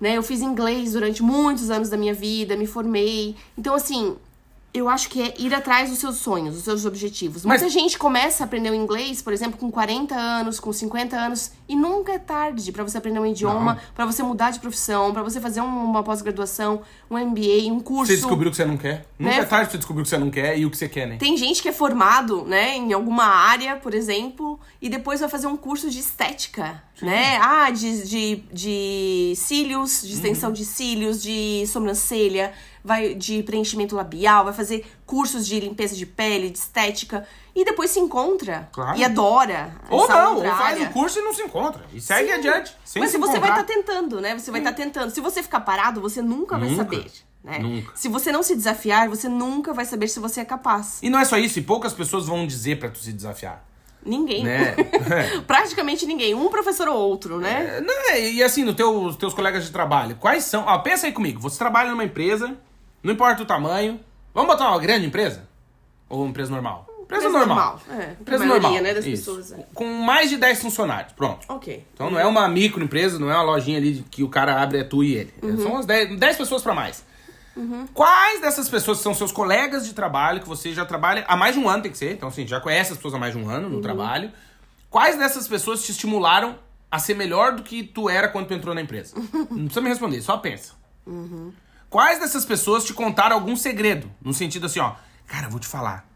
[0.00, 0.16] Né?
[0.16, 3.36] Eu fiz inglês durante muitos anos da minha vida, me formei.
[3.56, 4.16] Então, assim,
[4.76, 7.44] eu acho que é ir atrás dos seus sonhos, dos seus objetivos.
[7.44, 11.16] Mas- Muita gente começa a aprender o inglês, por exemplo, com 40 anos, com 50
[11.16, 15.12] anos, e nunca é tarde pra você aprender um idioma, pra você mudar de profissão,
[15.12, 18.06] pra você fazer um- uma pós-graduação, um MBA, um curso.
[18.12, 19.06] Você descobriu o que você não quer.
[19.18, 19.40] Nunca Né?
[19.40, 21.06] é tarde pra você descobrir o que você não quer e o que você quer,
[21.06, 21.16] né?
[21.16, 25.46] Tem gente que é formado, né, em alguma área, por exemplo, e depois vai fazer
[25.46, 27.38] um curso de estética, né?
[27.40, 32.52] Ah, de, de, de cílios, de extensão de cílios, de sobrancelha,
[32.86, 37.90] vai de preenchimento labial, vai fazer cursos de limpeza de pele, de estética, e depois
[37.90, 38.96] se encontra Claro.
[38.98, 41.84] e adora Ou não, ou faz o curso e não se encontra.
[41.92, 42.34] E segue Sim.
[42.34, 42.76] adiante.
[42.84, 43.60] Sem Mas se você vai encontrar.
[43.62, 44.38] estar tentando, né?
[44.38, 45.10] Você vai estar tentando.
[45.10, 46.84] Se você ficar parado, você nunca, vai Nunca.
[46.84, 47.10] saber,
[47.42, 47.58] né?
[47.58, 47.92] Nunca.
[47.96, 50.98] Se você não se desafiar, você nunca vai saber se você é capaz.
[51.02, 53.64] E não é só isso, e poucas pessoas vão dizer pra tu se desafiar.
[54.04, 54.44] Ninguém.
[54.44, 54.76] Né?
[55.48, 56.32] Praticamente ninguém.
[56.34, 57.78] Um professor ou outro, né?
[57.78, 60.64] É, não, é, e assim, nos teus, teus colegas de trabalho, quais são.
[60.66, 62.56] Ó, pensa aí comigo, você trabalha numa empresa,
[63.06, 64.00] não importa o tamanho.
[64.34, 65.48] Vamos botar uma grande empresa?
[66.08, 66.86] Ou uma empresa normal?
[67.02, 67.80] Empresa, Empresa normal.
[67.86, 68.16] normal, é.
[68.20, 68.82] Empresa maioria, normal.
[68.82, 69.24] né, das isso.
[69.36, 69.66] pessoas, é.
[69.72, 71.12] Com mais de 10 funcionários.
[71.12, 71.46] Pronto.
[71.48, 71.86] Ok.
[71.94, 74.84] Então não é uma microempresa, não é uma lojinha ali que o cara abre, é
[74.84, 75.32] tu e ele.
[75.42, 75.56] Uhum.
[75.58, 77.04] São umas 10, 10 pessoas pra mais.
[77.94, 81.60] Quais dessas pessoas são seus colegas de trabalho, que você já trabalha há mais de
[81.60, 83.48] um ano, tem que ser, então assim, já conhece as pessoas há mais de um
[83.48, 83.74] ano Uhum.
[83.76, 84.30] no trabalho.
[84.90, 86.58] Quais dessas pessoas te estimularam
[86.90, 89.14] a ser melhor do que tu era quando tu entrou na empresa?
[89.50, 90.74] Não precisa me responder, só pensa.
[91.96, 94.12] Quais dessas pessoas te contaram algum segredo?
[94.20, 96.06] No sentido assim, ó, cara, eu vou te falar.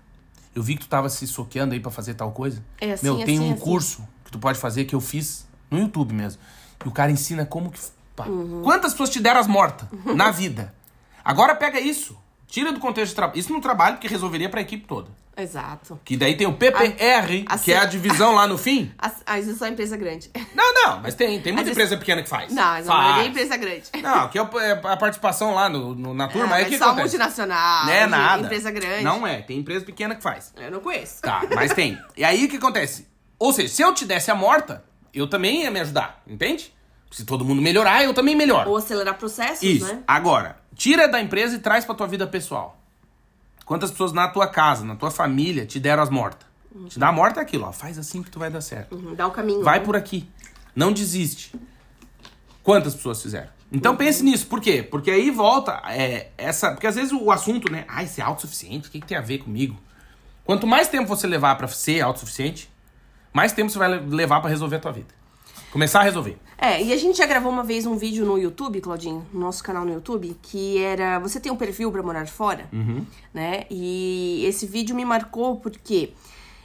[0.54, 2.62] Eu vi que tu tava se soqueando aí pra fazer tal coisa.
[2.78, 3.62] É assim, Meu, tem assim, um assim.
[3.62, 6.38] curso que tu pode fazer que eu fiz no YouTube mesmo.
[6.84, 7.80] E o cara ensina como que.
[8.14, 8.26] pá.
[8.26, 8.60] Uhum.
[8.62, 10.74] Quantas pessoas te deram as mortas na vida?
[11.24, 12.14] Agora pega isso.
[12.50, 13.38] Tira do contexto de trabalho.
[13.38, 15.08] Isso no trabalho, porque resolveria pra equipe toda.
[15.36, 15.98] Exato.
[16.04, 18.92] Que daí tem o PPR, A- a que é a divisão lá no fim.
[18.98, 20.30] As- Mas isso é uma empresa grande.
[20.54, 22.52] Não, não, mas tem, tem muita empresa pequena que faz.
[22.52, 23.04] Não, mas a faz.
[23.04, 23.84] maioria é empresa grande.
[24.02, 26.56] Não, que é é a participação lá no, no- na turma.
[26.56, 27.16] Ah, o mas que só acontece?
[27.16, 27.86] multinacional.
[27.86, 28.42] Não é de nada.
[28.46, 29.04] Empresa grande.
[29.04, 30.52] Não é, tem empresa pequena que faz.
[30.56, 31.22] Eu não conheço.
[31.22, 31.98] Tá, mas tem.
[32.16, 33.06] E aí o que acontece?
[33.38, 34.84] Ou seja, se eu te desse a morta,
[35.14, 36.74] eu também ia me ajudar, entende?
[37.10, 38.70] Se todo mundo melhorar, eu também melhoro.
[38.70, 39.86] Ou acelerar processos, Isso.
[39.86, 40.02] né?
[40.06, 42.78] Agora, tira da empresa e traz pra tua vida pessoal.
[43.64, 46.48] Quantas pessoas na tua casa, na tua família, te deram as mortas?
[46.88, 47.72] Te dá a morta é aquilo, ó.
[47.72, 48.94] Faz assim que tu vai dar certo.
[48.94, 49.62] Uhum, Dá o caminho.
[49.64, 49.84] Vai né?
[49.84, 50.28] por aqui.
[50.74, 51.52] Não desiste.
[52.62, 53.48] Quantas pessoas fizeram?
[53.72, 54.46] Então pense nisso.
[54.46, 54.82] Por quê?
[54.82, 56.70] Porque aí volta é, essa.
[56.72, 57.84] Porque às vezes o assunto, né?
[57.88, 59.76] Ai, ser autossuficiente, o que, que tem a ver comigo?
[60.44, 62.70] Quanto mais tempo você levar pra ser autossuficiente,
[63.32, 65.08] mais tempo você vai le- levar pra resolver a tua vida.
[65.72, 66.36] Começar a resolver.
[66.58, 69.62] É, e a gente já gravou uma vez um vídeo no YouTube, Claudinho, no nosso
[69.64, 71.18] canal no YouTube, que era.
[71.20, 72.68] Você tem um perfil pra morar fora?
[73.32, 73.64] Né?
[73.70, 76.12] E esse vídeo me marcou porque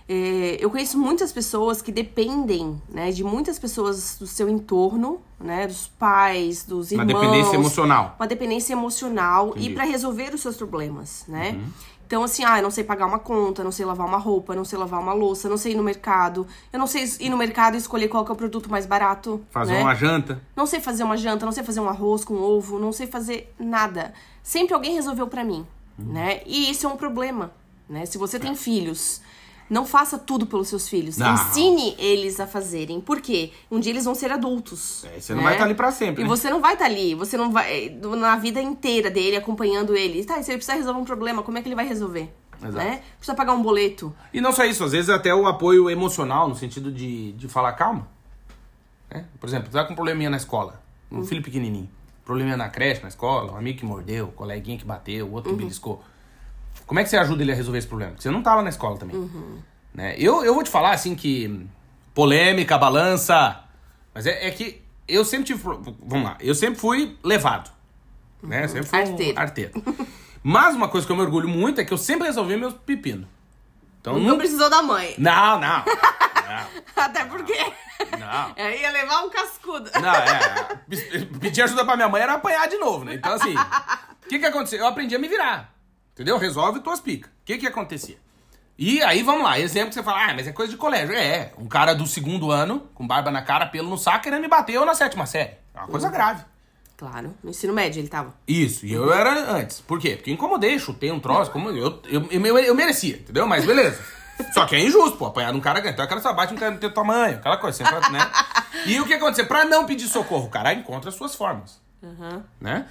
[0.07, 5.65] é, eu conheço muitas pessoas que dependem, né, de muitas pessoas do seu entorno, né,
[5.65, 7.21] dos pais, dos Uma irmãos.
[7.21, 8.15] dependência emocional.
[8.19, 9.71] Uma dependência emocional Entendi.
[9.71, 11.51] e pra resolver os seus problemas, né?
[11.51, 11.63] Uhum.
[12.07, 14.63] Então, assim, ah, eu não sei pagar uma conta, não sei lavar uma roupa, não
[14.63, 16.45] sei lavar uma louça, não sei ir no mercado.
[16.71, 19.43] Eu não sei ir no mercado e escolher qual é o produto mais barato.
[19.49, 19.81] Fazer né?
[19.81, 20.41] uma janta.
[20.55, 23.53] Não sei fazer uma janta, não sei fazer um arroz com ovo, não sei fazer
[23.59, 24.13] nada.
[24.43, 25.65] Sempre alguém resolveu pra mim,
[25.97, 26.13] Uhum.
[26.13, 26.41] né?
[26.45, 27.51] E isso é um problema,
[27.89, 28.05] né?
[28.05, 29.21] Se você tem filhos,
[29.69, 31.17] não faça tudo pelos seus filhos.
[31.17, 31.33] Não.
[31.33, 33.01] Ensine eles a fazerem.
[33.01, 33.51] Por quê?
[33.69, 35.03] Um dia eles vão ser adultos.
[35.05, 35.45] É, você não né?
[35.45, 36.21] vai estar ali pra sempre.
[36.21, 36.29] E né?
[36.29, 40.23] você não vai estar ali, você não vai na vida inteira dele acompanhando ele.
[40.23, 42.31] Tá, e se ele precisar resolver um problema, como é que ele vai resolver?
[42.61, 42.77] Exato.
[42.77, 43.01] Né?
[43.17, 44.15] Precisa pagar um boleto.
[44.33, 47.73] E não só isso, às vezes até o apoio emocional, no sentido de, de falar
[47.73, 48.07] calma.
[49.13, 49.25] né?
[49.39, 51.89] Por exemplo, tá com um probleminha na escola, um filho pequenininho.
[52.23, 55.57] Probleminha na creche, na escola, um amigo que mordeu, um coleguinha que bateu, outro que
[55.57, 56.03] beliscou.
[56.85, 58.11] Como é que você ajuda ele a resolver esse problema?
[58.11, 59.29] Porque você não tava na escola também.
[59.93, 60.15] Né?
[60.17, 61.65] Eu, eu vou te falar, assim, que
[62.13, 63.59] polêmica, balança,
[64.13, 65.61] mas é, é que eu sempre tive...
[65.63, 67.71] Vamos lá, eu sempre fui levado.
[68.43, 68.67] Né?
[68.67, 69.37] Sempre fui Arteiro.
[69.37, 69.83] um arteiro.
[70.47, 73.25] Mas uma coisa que eu me orgulho muito é que eu sempre resolvi meus pepinos.
[73.99, 75.15] Então, Não nunca- precisou da mãe.
[75.17, 75.83] não, não.
[76.95, 77.57] Até porque
[78.11, 78.19] Não.
[78.19, 78.53] Não.
[78.63, 79.89] eu ia levar um cascudo.
[79.99, 80.77] Não, é.
[81.17, 83.15] é, Pedir ajuda pra minha mãe era apanhar de novo, né?
[83.15, 84.77] Então, assim, o que que aconteceu?
[84.79, 85.73] Eu aprendi a me virar.
[86.15, 86.37] Entendeu?
[86.37, 87.29] Resolve tuas picas.
[87.29, 88.17] O que que acontecia?
[88.77, 91.13] E aí, vamos lá, exemplo que você fala, ah, mas é coisa de colégio.
[91.13, 94.47] É, um cara do segundo ano, com barba na cara, pelo no saco, querendo me
[94.47, 95.51] bater eu na sétima série.
[95.73, 96.43] É uma coisa grave.
[96.97, 98.33] Claro, no ensino médio ele tava.
[98.47, 99.81] Isso, e eu era antes.
[99.81, 100.15] Por quê?
[100.15, 103.45] Porque incomodei, chutei um troço, como eu, eu, eu, eu merecia, entendeu?
[103.45, 104.01] Mas beleza.
[104.53, 105.95] Só que é injusto, pô, apanhar de um cara grande.
[105.95, 108.19] Então cara só bate um cara do teu tamanho, aquela coisa, sempre, né?
[108.85, 109.45] E o que aconteceu?
[109.45, 111.81] Pra não pedir socorro, o cara encontra as suas formas.
[112.59, 112.85] Né?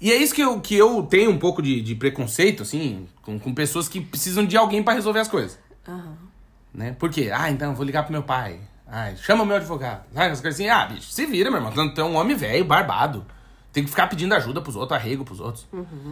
[0.00, 3.38] E é isso que eu, que eu tenho um pouco de, de preconceito, assim, com,
[3.38, 5.58] com pessoas que precisam de alguém pra resolver as coisas.
[6.74, 6.92] Né?
[6.98, 7.30] Por quê?
[7.32, 8.60] Ah, então, vou ligar pro meu pai.
[8.86, 10.04] Ah, chama o meu advogado.
[10.12, 11.92] Sabe, as coisas assim, ah, bicho, se vira, meu irmão.
[11.94, 13.24] Tu é um homem velho, barbado.
[13.72, 15.66] Tem que ficar pedindo ajuda pros outros, arrego pros outros.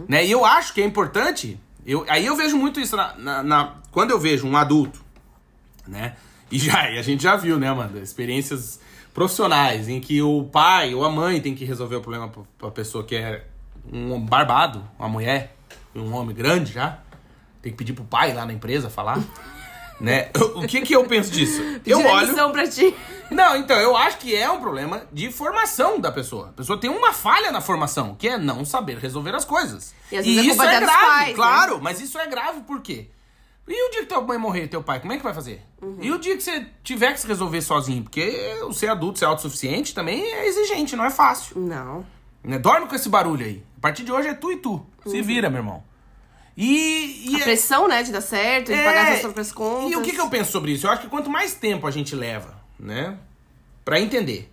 [0.07, 0.25] Né?
[0.25, 1.59] E eu acho que é importante.
[1.85, 4.99] Eu, aí eu vejo muito isso na, na- na- quando eu vejo um adulto,
[5.87, 6.15] né?
[6.51, 7.99] E já, e a gente já viu, né, Amanda?
[7.99, 8.79] Experiências
[9.13, 12.71] profissionais em que o pai ou a mãe tem que resolver o problema pra, pra
[12.71, 13.45] pessoa que é
[13.91, 15.55] um barbado, uma mulher,
[15.95, 16.99] um homem grande já.
[17.61, 19.19] Tem que pedir pro pai lá na empresa falar.
[19.99, 20.29] né?
[20.55, 21.61] O que que eu penso disso?
[21.61, 22.25] Eu Pedir olho.
[22.27, 22.95] demissão pra ti.
[23.31, 26.49] Não, então, eu acho que é um problema de formação da pessoa.
[26.49, 29.95] A pessoa tem uma falha na formação, que é não saber resolver as coisas.
[30.11, 31.33] E às vezes é isso é grave, pais, né?
[31.33, 33.09] claro, mas isso é grave por quê?
[33.67, 35.63] E o dia que tua mãe morrer, teu pai, como é que vai fazer?
[35.81, 35.97] Uhum.
[35.99, 38.03] E o dia que você tiver que se resolver sozinho?
[38.03, 41.59] Porque o ser adulto, ser autossuficiente também é exigente, não é fácil.
[41.59, 42.05] Não.
[42.43, 42.59] Né?
[42.59, 43.63] Dorme com esse barulho aí.
[43.85, 44.83] A partir de hoje é tu e tu.
[45.05, 45.83] Se vira, meu irmão.
[46.57, 47.35] E, e Uhum.
[47.35, 49.91] A é- pressão, né, de dar certo, de é, pagar suas próprias contas.
[49.91, 50.87] E o que, que eu penso sobre isso?
[50.87, 53.15] Eu acho que quanto mais tempo a gente leva, né,
[53.83, 54.51] pra entender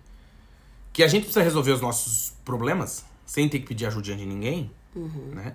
[0.92, 4.70] que a gente precisa resolver os nossos problemas sem ter que pedir ajuda de ninguém,
[4.94, 5.30] Uhum.
[5.32, 5.54] né?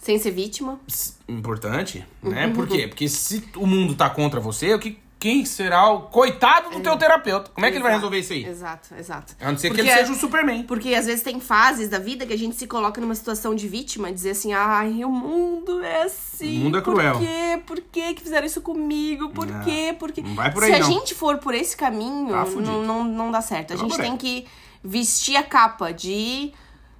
[0.00, 0.80] Sem ser vítima.
[1.28, 2.48] Importante, né?
[2.48, 2.88] Por quê?
[2.88, 6.96] Porque se o mundo tá contra você, o que quem será o coitado do teu
[6.98, 7.48] terapeuta.
[7.54, 8.44] Como é que ele vai Exato, resolver isso aí?
[8.44, 9.36] Exato, exato.
[9.40, 10.64] A não ser que Porque ele é- seja o Superman.
[10.64, 13.68] Porque às vezes tem fases da vida que a gente se coloca numa situação de
[13.68, 16.58] vítima, dizer assim, ai, o mundo é assim.
[16.58, 17.12] O mundo é cruel.
[17.14, 17.62] Por quê?
[17.66, 19.28] Por que que fizeram isso comigo?
[19.28, 19.94] Por Não, quê?
[19.96, 20.22] Por quê?
[20.22, 20.90] não vai por Se aí, a não.
[20.90, 23.74] gente for por esse caminho, Tá não, não, não dá certo.
[23.74, 24.44] A Tá gente tem que
[24.82, 26.52] vestir a capa de,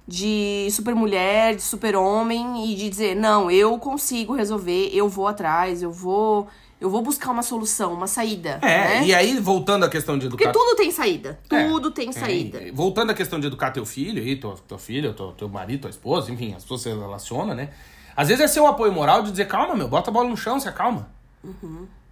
[0.07, 5.27] de super mulher, de super homem e de dizer, não, eu consigo resolver, eu vou
[5.27, 6.47] atrás, eu vou.
[6.83, 8.59] Eu vou buscar uma solução, uma saída.
[8.61, 9.05] É, né?
[9.05, 10.59] e aí, voltando à questão de Porque educar.
[10.59, 11.39] tudo tem saída.
[11.49, 12.61] É, Tudo tem saída.
[12.61, 15.83] É, voltando à questão de educar teu filho aí, tua, tua filha, teu, teu marido,
[15.83, 17.69] tua esposa, enfim, as pessoas se relacionam, né?
[18.17, 20.59] Às vezes é seu apoio moral de dizer, calma, meu, bota a bola no chão,
[20.59, 21.09] se acalma.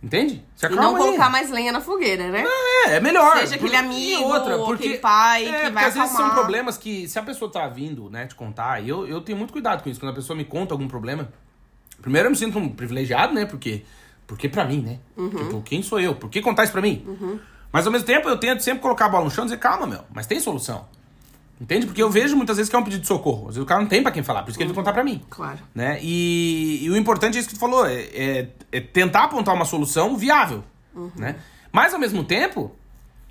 [0.01, 0.43] Entende?
[0.55, 0.71] Se Uhum.
[0.71, 1.03] E acalma não aí.
[1.09, 2.43] colocar mais lenha na fogueira, né?
[2.87, 3.37] É, é melhor.
[3.39, 6.17] Seja aquele amigo, outra, ou porque, aquele pai é, que porque vai às vezes são
[6.19, 6.35] acalmar.
[6.39, 9.51] problemas que, se a pessoa tá vindo, né, te contar, e eu, eu tenho muito
[9.51, 11.29] cuidado com isso, quando a pessoa me conta algum problema.
[12.01, 13.83] Primeiro eu me sinto um privilegiado, né, porque,
[14.31, 14.99] porque pra mim, né?
[15.17, 15.29] Uhum.
[15.29, 16.15] Tipo, quem sou eu?
[16.15, 17.05] Por que contar isso pra mim?
[17.71, 19.85] Mas ao mesmo tempo eu tento sempre colocar a bola no chão e dizer, calma,
[19.85, 20.85] meu, mas tem solução.
[21.59, 21.85] Entende?
[21.85, 23.41] Porque eu vejo muitas vezes que é um pedido de socorro.
[23.49, 24.93] Às vezes o cara não tem pra quem falar, por isso que ele vai contar
[24.93, 25.21] pra mim.
[25.29, 25.59] Claro.
[25.75, 25.99] Né?
[26.01, 29.65] E, e o importante é isso que tu falou, é, é- é tentar apontar uma
[29.65, 30.63] solução viável,
[31.15, 31.35] né?
[31.71, 32.71] Mas ao mesmo tempo,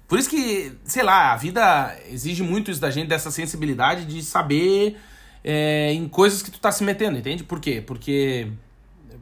[0.06, 4.22] por isso que, sei lá, a vida exige muito isso da gente, dessa sensibilidade de
[4.22, 4.96] saber
[5.42, 7.42] é, em coisas que tu tá se metendo, entende?
[7.42, 7.82] Por quê?
[7.86, 8.52] Porque,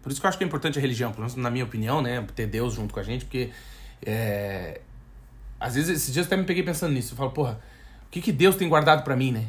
[0.03, 2.01] por isso que eu acho que é importante a religião, pelo menos na minha opinião,
[2.01, 2.25] né?
[2.35, 3.51] Ter Deus junto com a gente, porque
[4.05, 4.81] é,
[5.61, 7.61] às vezes, esses dias eu até me peguei pensando nisso, eu falo, porra,
[8.07, 9.47] o que que Deus tem guardado pra mim, né?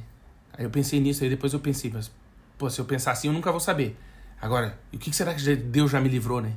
[0.58, 2.12] Aí eu pensei nisso, aí depois eu pensei, mas,
[2.58, 3.98] pô, se eu pensar assim, eu nunca vou saber.
[4.42, 6.54] Agora, o que que será que Deus já me livrou, né?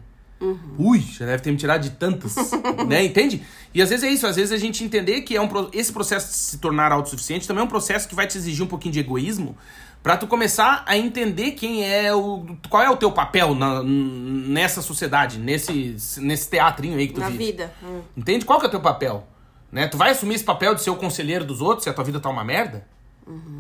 [0.77, 2.35] Ui, já deve ter me tirado de tantas,
[2.89, 3.05] né?
[3.05, 3.43] Entende?
[3.73, 6.29] E às vezes é isso, às vezes a gente entender que é um, esse processo
[6.29, 8.99] de se tornar autossuficiente também é um processo que vai te exigir um pouquinho de
[8.99, 9.57] egoísmo
[10.03, 12.45] pra tu começar a entender quem é o.
[12.69, 17.29] qual é o teu papel na- nessa sociedade, nesse, nesse teatrinho aí que tu Na
[17.29, 17.45] vive.
[17.47, 17.73] vida.
[17.83, 18.01] Hum.
[18.17, 18.45] Entende?
[18.45, 19.27] Qual que é o teu papel?
[19.71, 19.87] Né?
[19.89, 22.21] Tu vai assumir esse papel de ser o conselheiro dos outros se a tua vida
[22.21, 22.87] tá uma merda?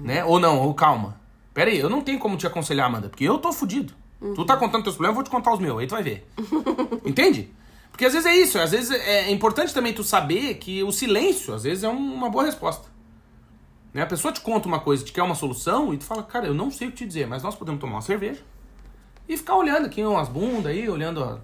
[0.02, 0.24] Né?
[0.24, 1.16] Ou não, ou calma.
[1.54, 3.92] Pera aí, eu não tenho como te aconselhar, Amanda, porque eu tô fudido.
[4.34, 6.26] Tu tá contando teus problemas, eu vou te contar os meus, aí tu vai ver.
[7.04, 7.50] Entende?
[7.90, 11.52] Porque às vezes é isso, às vezes é importante também tu saber que o silêncio,
[11.54, 12.88] às vezes, é um- uma boa resposta.
[13.92, 14.02] Né?
[14.02, 16.54] A pessoa te conta uma coisa, te quer uma solução, e tu fala, cara, eu
[16.54, 18.40] não sei o que te dizer, mas nós podemos tomar uma cerveja
[19.28, 21.38] e ficar olhando aqui umas bundas aí, olhando a-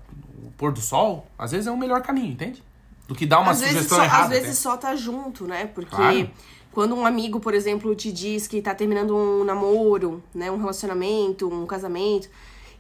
[0.45, 1.27] o pôr do sol.
[1.39, 2.63] Às vezes é o melhor caminho, entende?
[3.07, 4.25] Do que dar uma às vezes, sugestão só, errada.
[4.25, 5.67] às vezes só tá junto, né?
[5.67, 6.31] Porque Claro.
[6.73, 10.51] quando um amigo, por exemplo, te diz que tá terminando um namoro, né?
[10.51, 12.29] Um relacionamento, um casamento.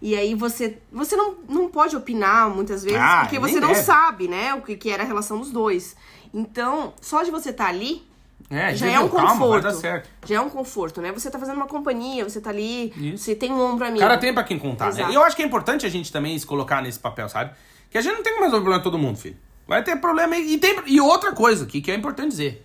[0.00, 3.82] E aí você, você não, não pode opinar muitas vezes, Ah, porque você não deve.
[3.82, 4.54] sabe, né?
[4.54, 5.96] O que, que era a relação dos dois.
[6.32, 8.06] Então, só de você estar ali,
[8.50, 9.62] É, já é um "Meu, calma, vai conforto.
[9.64, 10.08] dar certo.
[10.26, 11.12] Já é um conforto, né?
[11.12, 13.24] Você tá fazendo uma companhia, você tá ali, Isso.
[13.24, 14.00] você tem um ombro O amigo.
[14.00, 14.90] cara tem pra quem contar, né?
[14.92, 15.12] Exato.
[15.12, 17.52] E eu acho que é importante a gente também se colocar nesse papel, sabe?
[17.90, 19.36] Que a gente não tem como resolver o problema de todo mundo, filho.
[19.66, 22.64] Vai ter problema e, e tem E outra coisa aqui que é importante dizer.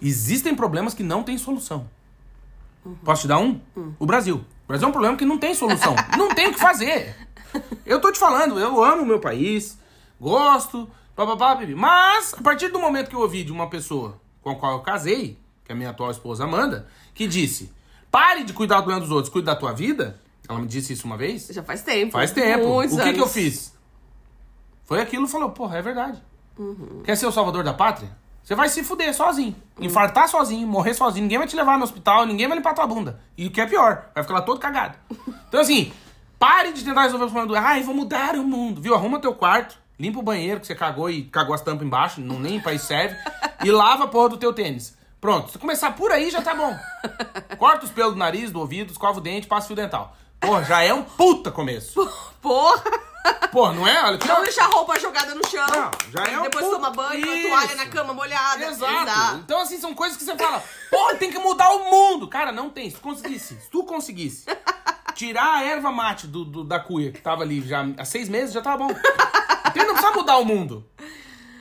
[0.00, 1.88] Existem problemas que não têm solução.
[3.04, 3.60] Posso te dar um?
[3.98, 4.36] O Brasil.
[4.64, 5.94] O Brasil é um problema que não tem solução.
[6.16, 7.14] não tem o que fazer.
[7.84, 9.78] Eu tô te falando, eu amo o meu país,
[10.20, 11.58] gosto, papapá.
[11.76, 14.80] Mas, a partir do momento que eu ouvi de uma pessoa com a qual eu
[14.80, 17.72] casei, que é a minha atual esposa Amanda, que disse:
[18.10, 20.20] pare de cuidar do problema dos outros, cuide da tua vida.
[20.48, 21.48] Ela me disse isso uma vez.
[21.50, 22.12] Já faz tempo.
[22.12, 22.66] Faz tempo.
[22.66, 23.32] Muitos o que, que eu anos.
[23.32, 23.74] fiz?
[24.84, 26.20] Foi aquilo e falou, porra, é verdade.
[27.04, 28.10] Quer ser o salvador da pátria?
[28.42, 29.54] Você vai se fuder sozinho.
[29.80, 31.22] Infartar sozinho, morrer sozinho.
[31.22, 33.20] Ninguém vai te levar no hospital, ninguém vai limpar tua bunda.
[33.38, 34.98] E o que é pior, vai ficar lá todo cagado.
[35.52, 35.92] Então, assim,
[36.38, 37.66] pare de tentar resolver os problemas do.
[37.66, 38.80] Ai, vou mudar o mundo.
[38.80, 38.94] Viu?
[38.94, 42.40] Arruma teu quarto, limpa o banheiro que você cagou e cagou as tampas embaixo, não
[42.40, 43.14] nem pra isso serve.
[43.64, 44.96] e lava a porra do teu tênis.
[45.20, 46.76] Pronto, se começar por aí já tá bom.
[47.58, 50.16] Corta os pelos do nariz, do ouvido, escova o dente, passa fio dental.
[50.40, 51.94] Porra, já é um puta começo.
[52.40, 52.82] Porra!
[53.52, 54.02] Porra, não é?
[54.02, 54.18] Olha.
[54.26, 55.64] Não deixar a roupa jogada no chão.
[55.68, 57.48] Não, já é um Depois puto- toma banho, Isso.
[57.48, 58.64] toalha na cama molhada.
[58.64, 59.36] Exato.
[59.36, 60.60] Então, assim, são coisas que você fala,
[60.90, 62.26] porra, tem que mudar o mundo.
[62.26, 62.90] Cara, não tem.
[62.90, 64.46] Se tu conseguisse, se tu conseguisse
[65.14, 68.52] tirar a erva mate do, do- da cuia que tava ali já há seis meses,
[68.52, 68.90] já tava bom.
[69.68, 70.84] Então não precisa mudar o mundo.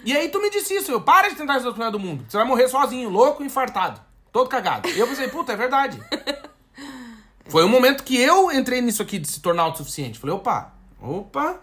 [0.04, 2.26] E aí tu me disse isso, eu para de tentar resolver o problema do mundo.
[2.28, 4.02] Você vai morrer sozinho, louco, infartado.
[4.32, 4.88] Todo cagado.
[4.90, 6.02] E eu pensei, puta, é verdade.
[7.50, 10.18] Foi um momento que eu entrei nisso aqui de se tornar autossuficiente.
[10.18, 11.60] Falei, opa, opa.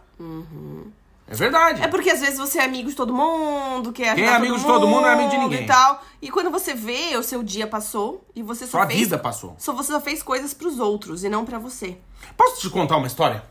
[1.26, 1.82] É verdade.
[1.82, 4.64] É porque às vezes você é amigo de todo mundo, quer Quem é amigo de
[4.64, 5.64] todo mundo não é amigo de ninguém.
[5.64, 6.02] E tal.
[6.20, 8.98] E quando você vê, o seu dia passou e você só Sua fez...
[8.98, 9.54] vida passou.
[9.58, 11.98] Só você só fez coisas pros outros e não pra você.
[12.36, 13.44] Posso te contar uma história?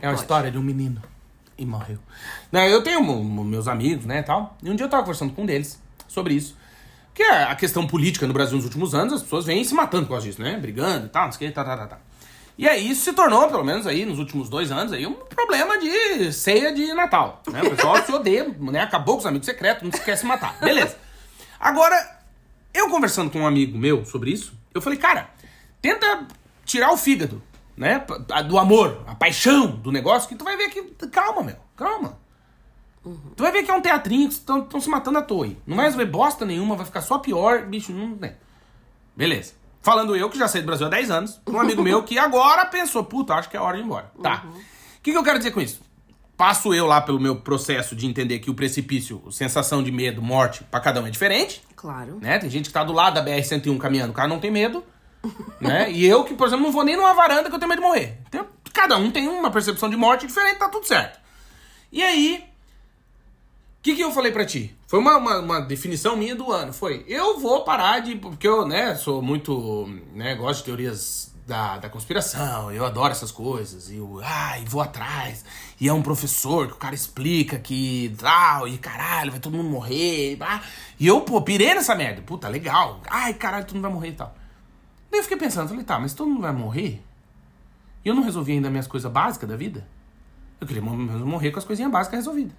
[0.00, 0.20] É uma Pode.
[0.22, 1.00] história de um menino.
[1.56, 1.98] E morreu.
[2.50, 3.02] Não, eu tenho
[3.44, 4.56] meus amigos, né, tal.
[4.62, 6.56] E um dia eu tava conversando com um deles sobre isso.
[7.12, 10.08] Que é a questão política no Brasil nos últimos anos, as pessoas vêm se matando
[10.08, 10.56] causa disso, né?
[10.56, 11.98] Brigando e tal, não sei o que, tá, tá, tá, tá.
[12.56, 15.78] E aí isso se tornou, pelo menos aí nos últimos dois anos, aí um problema
[15.78, 17.42] de ceia de Natal.
[17.48, 17.62] Né?
[17.62, 18.80] O pessoal se odeia, né?
[18.80, 20.58] Acabou com os amigos secretos, não se quer se matar.
[20.60, 20.96] Beleza.
[21.58, 22.20] Agora,
[22.72, 25.30] eu conversando com um amigo meu sobre isso, eu falei, cara,
[25.80, 26.26] tenta
[26.64, 27.42] tirar o fígado,
[27.76, 28.04] né?
[28.46, 30.82] Do amor, a paixão do negócio, que tu vai ver que.
[31.08, 32.18] Calma, meu, calma.
[33.36, 35.50] Tu vai ver que é um teatrinho que estão se matando à toa.
[35.66, 38.16] Não vai resolver bosta nenhuma, vai ficar só pior, bicho, não.
[38.16, 38.36] Né?
[39.14, 39.52] Beleza.
[39.82, 42.64] Falando eu, que já saí do Brasil há 10 anos, um amigo meu que agora
[42.64, 44.10] pensou, puta, acho que é hora de ir embora.
[44.22, 44.44] Tá.
[44.46, 45.82] O que, que eu quero dizer com isso?
[46.38, 50.64] Passo eu lá pelo meu processo de entender que o precipício, sensação de medo, morte,
[50.64, 51.62] pra cada um é diferente.
[51.76, 52.18] Claro.
[52.18, 52.38] Né?
[52.38, 54.82] Tem gente que tá do lado da BR-101 caminhando, o cara não tem medo.
[55.60, 55.90] Né?
[55.90, 57.86] E eu, que, por exemplo, não vou nem numa varanda que eu tenho medo de
[57.86, 58.18] morrer.
[58.28, 61.18] Então, cada um tem uma percepção de morte diferente, tá tudo certo.
[61.90, 62.44] E aí,
[63.78, 64.74] o que, que eu falei pra ti?
[64.86, 66.72] Foi uma, uma, uma definição minha do ano.
[66.72, 68.16] Foi, eu vou parar de.
[68.16, 69.88] Porque eu, né, sou muito.
[70.12, 73.90] né, gosto de teorias da, da conspiração, eu adoro essas coisas.
[73.90, 75.44] E eu, ai, vou atrás.
[75.80, 78.14] E é um professor que o cara explica que.
[78.18, 80.36] tal, e caralho, vai todo mundo morrer.
[80.40, 80.62] Ah.
[80.98, 82.22] E eu, pô, pirei nessa merda.
[82.22, 83.00] Puta, legal.
[83.08, 84.34] Ai, caralho, todo mundo vai morrer e tal.
[85.14, 87.00] Daí eu fiquei pensando, falei, tá, mas todo mundo vai morrer?
[88.04, 89.86] E eu não resolvi ainda minhas coisas básicas da vida?
[90.60, 92.52] Eu queria morrer com as coisinhas básicas resolvidas.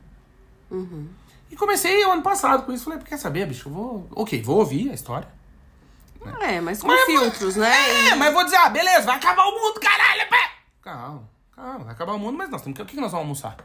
[0.71, 1.05] Uhum.
[1.51, 2.85] E comecei o ano passado com isso.
[2.85, 3.67] Falei, quer saber, bicho?
[3.67, 4.07] Eu vou.
[4.15, 5.27] Ok, vou ouvir a história.
[6.39, 8.07] É, mas com Mas- filtros, né?
[8.07, 10.51] É, mas vou dizer, ah, beleza, vai acabar o mundo, caralho, pé!
[10.81, 12.81] Calma, calma, vai acabar o mundo, mas nós temos que.
[12.83, 13.57] O que nós vamos almoçar?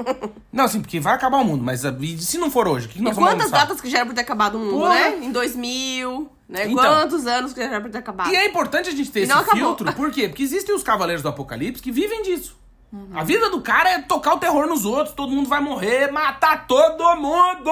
[0.52, 2.88] não, assim, porque vai acabar o mundo, mas ah, e se não for hoje, o
[2.88, 3.66] que, que E nós vamos quantas almoçar?
[3.66, 4.94] datas que já era pra ter acabado o mundo, Porra.
[4.94, 5.18] né?
[5.24, 6.66] Em 2000, né?
[6.68, 6.84] Então.
[6.84, 8.32] Quantos anos que já era pra ter acabado?
[8.32, 10.28] E é importante a gente ter E esse filtro, por quê?
[10.28, 12.56] Porque existem os cavaleiros do apocalipse que vivem disso.
[12.92, 13.08] Uhum.
[13.14, 16.66] A vida do cara é tocar o terror nos outros, todo mundo vai morrer, matar
[16.66, 17.70] todo mundo!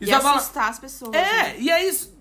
[0.00, 1.10] E falar- assustar as pessoas.
[1.12, 1.20] né?
[1.54, 2.14] É, e aí isso,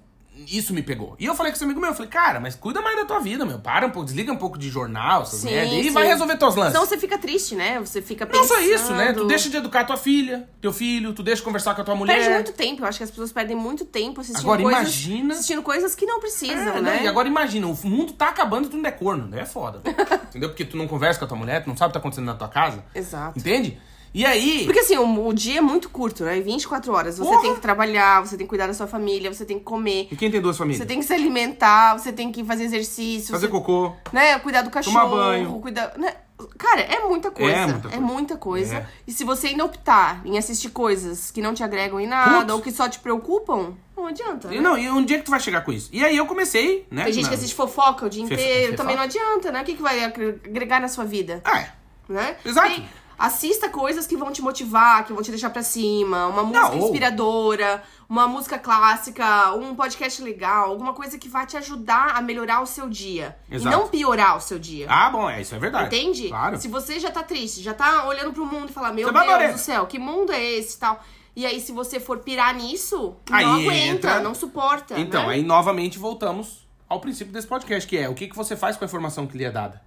[0.47, 1.15] isso me pegou.
[1.19, 3.19] E eu falei com esse amigo meu, eu falei, cara, mas cuida mais da tua
[3.19, 3.59] vida, meu.
[3.59, 5.91] Para um pouco, desliga um pouco de jornal, essas Sim, merda, e sim.
[5.91, 6.73] vai resolver teus lances.
[6.73, 7.79] Senão você fica triste, né?
[7.79, 8.47] Você fica Não pensando...
[8.47, 9.13] só isso, né?
[9.13, 11.95] Tu deixa de educar tua filha, teu filho, tu deixa de conversar com a tua
[11.95, 12.17] mulher.
[12.17, 12.83] Perde muito tempo.
[12.83, 14.81] Eu acho que as pessoas perdem muito tempo assistindo Agora, coisas...
[14.81, 17.03] imagina- Assistindo coisas que não precisam, É, né?
[17.03, 19.27] E agora imagina, o mundo tá acabando e tu não é corno.
[19.27, 19.81] Daí é foda.
[20.29, 20.49] entendeu?
[20.49, 22.25] Porque tu não conversa com a tua mulher, tu não sabe o que tá acontecendo
[22.25, 22.83] na tua casa.
[22.93, 23.37] Exato.
[23.39, 23.79] Entende?
[24.13, 24.63] E aí.
[24.65, 26.39] Porque assim, o, o dia é muito curto, né?
[26.39, 27.17] 24 horas.
[27.17, 27.41] Você Porra!
[27.41, 30.15] tem que trabalhar, você tem que cuidar da sua família, você tem que comer, E
[30.15, 30.79] quem tem duas famílias?
[30.81, 33.93] você tem que se alimentar, você tem que fazer exercício, Fazer você, cocô.
[34.11, 34.39] né?
[34.39, 35.59] Cuidar do cachorro, banho.
[35.59, 36.13] cuidar, né?
[36.57, 37.51] Cara, é muita coisa.
[37.51, 37.99] É muita É coisa.
[37.99, 38.75] muita coisa.
[38.77, 38.85] É.
[39.07, 42.53] E se você ainda optar em assistir coisas que não te agregam em nada Putz.
[42.53, 44.47] ou que só te preocupam, não adianta.
[44.53, 44.61] E né?
[44.61, 45.89] não, e um dia que tu vai chegar com isso?
[45.91, 47.05] E aí eu comecei, né?
[47.05, 49.61] Tem gente na- que assiste fofoca o dia inteiro, também não adianta, né?
[49.61, 51.41] O que, que vai agregar na sua vida?
[51.43, 51.69] É.
[52.07, 52.37] né?
[52.45, 52.67] Exato.
[52.69, 52.87] Tem-
[53.17, 56.85] assista coisas que vão te motivar, que vão te deixar pra cima, uma música ou-
[56.85, 62.61] inspiradora, uma música clássica, um podcast legal, alguma coisa que vai te ajudar a melhorar
[62.61, 63.37] o seu dia.
[63.49, 63.75] Exato.
[63.75, 64.85] E não piorar o seu dia.
[64.89, 65.87] Ah, bom, é, isso é verdade.
[65.95, 66.27] Entende?
[66.29, 66.57] Claro.
[66.59, 69.53] Se você já tá triste, já tá olhando pro mundo e falar, meu Você Deus
[69.53, 71.03] do céu, que mundo é esse e tal.
[71.35, 74.99] E aí, se você for pirar nisso, Aí não aguenta, entra- não suporta.
[74.99, 75.33] Então, né?
[75.35, 78.83] aí novamente voltamos ao princípio desse podcast, que é o que, que você faz com
[78.83, 79.79] a informação que lhe é dada.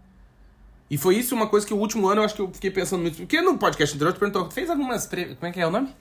[0.90, 3.02] E foi isso uma coisa que o último ano eu acho que eu fiquei pensando
[3.02, 3.16] muito.
[3.18, 5.06] Porque no podcast anterior tu perguntou, fez algumas.
[5.06, 5.36] Pre...
[5.36, 5.94] Como é que é o nome?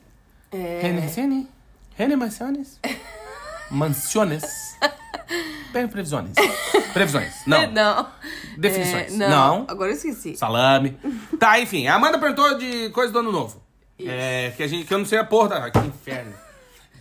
[0.51, 0.79] É...
[0.81, 1.47] Rene,
[1.95, 2.79] Rene Mansiones?
[3.69, 4.43] Mansiones?
[5.71, 6.31] Pre- Previsões.
[6.91, 7.33] Previsões.
[7.45, 7.69] Não.
[7.71, 8.07] Não.
[8.57, 9.13] Definições.
[9.13, 9.29] É, não.
[9.29, 9.65] Não.
[9.67, 10.35] Agora eu esqueci.
[10.35, 10.97] Salame.
[11.39, 11.87] Tá, enfim.
[11.87, 13.61] A Amanda perguntou de coisa do ano novo.
[13.97, 15.71] É, que, a gente, que eu não sei a porra da.
[15.71, 16.33] Que inferno.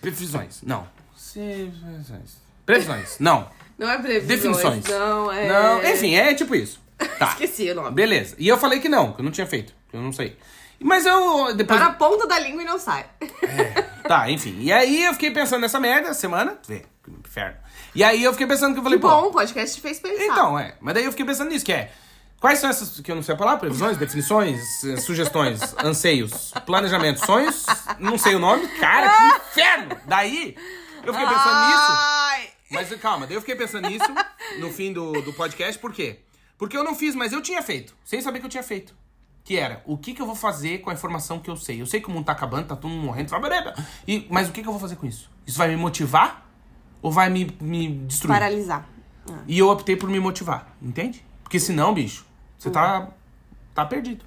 [0.00, 0.60] Previsões.
[0.62, 0.86] Não.
[1.32, 2.36] Previsões.
[2.64, 3.16] Previsões.
[3.18, 3.48] Não.
[3.76, 4.26] Não é previsões.
[4.28, 4.84] Definições.
[4.86, 5.48] Não, é...
[5.48, 5.84] Não.
[5.90, 6.80] Enfim, é tipo isso.
[7.18, 7.28] Tá.
[7.32, 7.90] Esqueci o nome.
[7.92, 8.34] Beleza.
[8.38, 9.72] E eu falei que não, que eu não tinha feito.
[9.90, 10.36] Que eu não sei.
[10.80, 11.46] Mas eu.
[11.46, 11.80] Tá Depois.
[11.80, 13.06] na ponta da língua e não sai.
[14.06, 14.56] Tá, enfim.
[14.60, 16.58] E aí eu fiquei pensando nessa merda semana.
[16.66, 17.56] Vê, que inferno.
[17.94, 19.08] E aí eu fiquei pensando que eu falei, Que pô.
[19.08, 20.22] bom, o podcast te fez pensar.
[20.24, 20.74] Então, é.
[20.80, 21.90] Mas daí eu fiquei pensando nisso, que é.
[22.40, 27.24] Quais são essas, que eu não sei a palavra, previsões, definições, eh, sugestões, anseios, planejamentos,
[27.24, 27.66] sonhos,
[27.98, 29.96] não sei o nome, cara, que inferno!
[30.06, 30.56] Daí,
[31.02, 34.06] eu fiquei pensando nisso, mas calma, daí eu fiquei pensando nisso
[34.60, 36.20] no fim do, do podcast, por quê?
[36.58, 38.94] Porque eu não fiz, mas eu tinha feito, sem saber que eu tinha feito.
[39.44, 41.80] Que era, o que, que eu vou fazer com a informação que eu sei?
[41.80, 43.30] Eu sei que o mundo tá acabando, tá todo mundo morrendo,
[44.06, 45.30] e, mas o que, que eu vou fazer com isso?
[45.46, 46.46] Isso vai me motivar
[47.00, 48.34] ou vai me, me destruir?
[48.34, 48.86] Paralisar.
[49.46, 51.24] E eu optei por me motivar, entende?
[51.42, 52.26] Porque senão, bicho,
[52.58, 53.08] você tá,
[53.74, 54.24] tá perdido.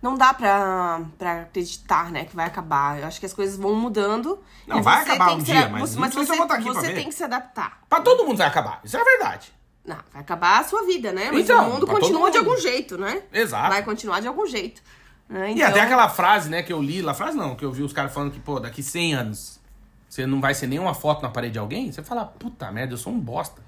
[0.00, 3.00] Não dá pra, pra acreditar, né, que vai acabar.
[3.00, 4.38] Eu acho que as coisas vão mudando.
[4.66, 6.36] Não, vai acabar um dia, se- mas mas você,
[6.72, 7.80] você tem que se adaptar.
[7.88, 9.52] Pra todo mundo vai acabar, isso é verdade.
[9.86, 11.30] Não, vai acabar a sua vida, né?
[11.32, 12.48] Mas Então, o mundo continua de mundo.
[12.50, 13.22] algum jeito, né?
[13.32, 13.68] Exato.
[13.68, 14.82] Vai continuar de algum jeito.
[15.28, 15.50] né?
[15.50, 17.82] E Então, até aquela frase, né, que eu li, lá frase não, que eu vi
[17.82, 19.60] os caras falando que, pô, daqui 100 anos
[20.08, 22.98] você não vai ser nenhuma foto na parede de alguém, você fala, puta merda, eu
[22.98, 23.60] sou um bosta.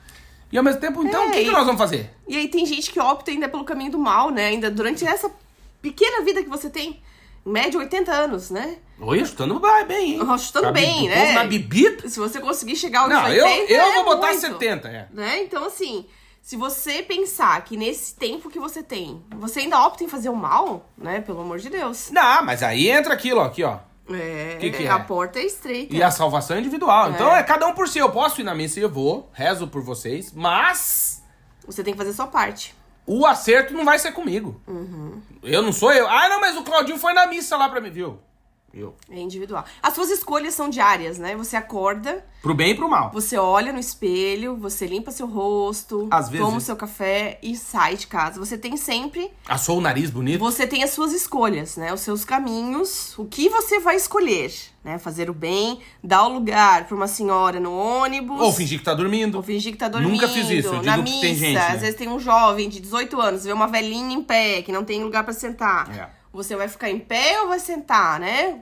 [0.51, 2.11] E ao mesmo tempo, então, É, o que, que e- nós vamos fazer?
[2.27, 4.47] E aí tem gente que opta ainda pelo caminho do mal, né?
[4.47, 5.31] Ainda durante essa
[5.83, 7.01] pequena vida que você tem.
[7.49, 8.77] Média, 80 anos, né?
[9.01, 10.21] Oi, chutando bem, hein?
[10.29, 11.33] Ah, chutando Tá bem, be- né?
[11.33, 12.09] Na bebida?
[12.09, 13.39] Se você conseguir chegar aos Não, 80,
[13.73, 14.41] eu, eu é vou botar muito.
[14.41, 15.09] 70, é.
[15.13, 15.43] Né?
[15.43, 16.07] Então, assim,
[16.43, 20.37] se você pensar que nesse tempo que você tem, você ainda opta em fazer o
[20.37, 21.21] mal, né?
[21.21, 22.11] Pelo amor de Deus.
[22.11, 23.79] Não, mas aí entra aquilo, ó, aqui, ó.
[24.11, 24.91] É, Que que é?
[24.91, 25.95] a porta é estreita.
[25.95, 27.11] E a salvação é individual.
[27.11, 27.41] Então É.
[27.41, 27.99] é cada um por si.
[27.99, 31.23] Eu posso ir na missa e eu vou, rezo por vocês, mas
[31.67, 32.75] Você tem que fazer a sua parte.
[33.09, 34.61] O acerto não vai ser comigo.
[34.67, 35.21] Uhum.
[35.43, 36.07] Eu não sou eu.
[36.07, 38.21] Ah, não, mas o Claudinho foi na missa lá pra mim, viu?
[38.73, 38.95] Eu.
[39.11, 39.65] É individual.
[39.83, 41.35] As suas escolhas são diárias, né?
[41.37, 43.11] Você acorda, Pro bem e pro mal.
[43.13, 46.45] você olha no espelho, você limpa seu rosto, Às vezes.
[46.45, 48.39] toma o seu café e sai de casa.
[48.39, 50.39] Você tem sempre Assou o nariz bonito.
[50.41, 51.93] Você tem as suas escolhas, né?
[51.95, 54.53] Os seus caminhos, o que você vai escolher,
[54.85, 54.99] né?
[54.99, 58.41] Fazer o bem, dar o lugar pra uma senhora no ônibus.
[58.41, 59.37] Ou fingir que tá dormindo.
[59.37, 60.13] ou fingir que tá dormindo.
[60.13, 61.69] Nunca fiz isso, eu na digo que missa, tem gente, né?
[61.69, 64.85] às vezes tem um jovem de 18 anos, vê uma velhinha em pé, que não
[64.85, 65.91] tem lugar pra sentar.
[65.97, 66.18] É.
[66.33, 68.61] Você vai ficar em pé ou vai sentar, né?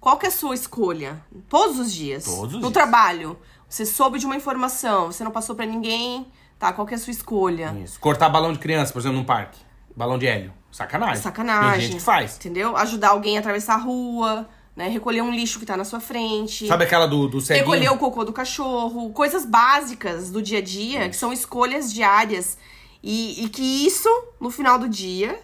[0.00, 1.24] Qual que é a sua escolha?
[1.48, 2.24] Todos os dias.
[2.24, 2.72] Todos os no dias.
[2.72, 3.38] trabalho,
[3.68, 6.26] você soube de uma informação, você não passou pra ninguém,
[6.58, 6.72] tá?
[6.72, 7.74] Qual que é a sua escolha?
[7.82, 8.00] Isso.
[8.00, 9.58] Cortar balão de criança, por exemplo, num parque.
[9.94, 10.52] Balão de hélio.
[10.70, 11.22] Sacanagem.
[11.22, 11.72] Sacanagem.
[11.72, 12.36] Tem gente que faz.
[12.36, 12.76] Entendeu?
[12.76, 14.88] Ajudar alguém a atravessar a rua, né?
[14.88, 16.66] Recolher um lixo que tá na sua frente.
[16.66, 17.64] Sabe aquela do, do ceguinho?
[17.64, 19.10] Recolher o cocô do cachorro.
[19.12, 22.56] Coisas básicas do dia a dia, que são escolhas diárias.
[23.02, 24.08] E, e que isso,
[24.40, 25.38] no final do dia,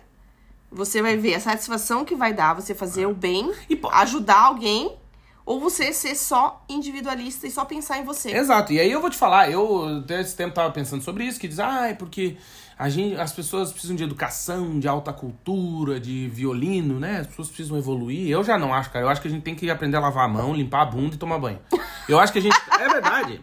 [0.71, 4.97] você vai ver a satisfação que vai dar você fazer o bem, E ajudar alguém,
[5.45, 8.31] ou você ser só individualista e só pensar em você.
[8.31, 8.73] Exato.
[8.73, 11.49] E aí eu vou te falar, eu até esse tempo tava pensando sobre isso, que
[11.49, 12.37] diz, ah, é porque
[12.79, 17.21] a gente, as pessoas precisam de educação, de alta cultura, de violino, né?
[17.21, 18.29] As pessoas precisam evoluir.
[18.29, 19.05] Eu já não acho, cara.
[19.05, 21.17] Eu acho que a gente tem que aprender a lavar a mão, limpar a bunda
[21.17, 21.59] e tomar banho.
[22.09, 22.57] Eu acho que a gente.
[22.79, 23.41] É verdade.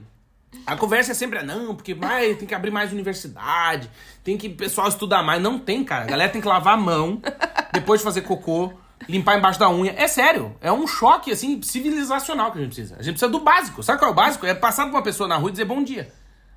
[0.65, 3.89] A conversa é sempre, não, porque mais, tem que abrir mais universidade,
[4.23, 5.41] tem que o pessoal estudar mais.
[5.41, 6.03] Não tem, cara.
[6.03, 7.21] A galera tem que lavar a mão,
[7.73, 8.73] depois de fazer cocô,
[9.07, 9.93] limpar embaixo da unha.
[9.97, 12.95] É sério, é um choque, assim, civilizacional que a gente precisa.
[12.95, 13.83] A gente precisa do básico.
[13.83, 14.45] Sabe qual é o básico?
[14.45, 16.11] É passar por uma pessoa na rua e dizer bom dia.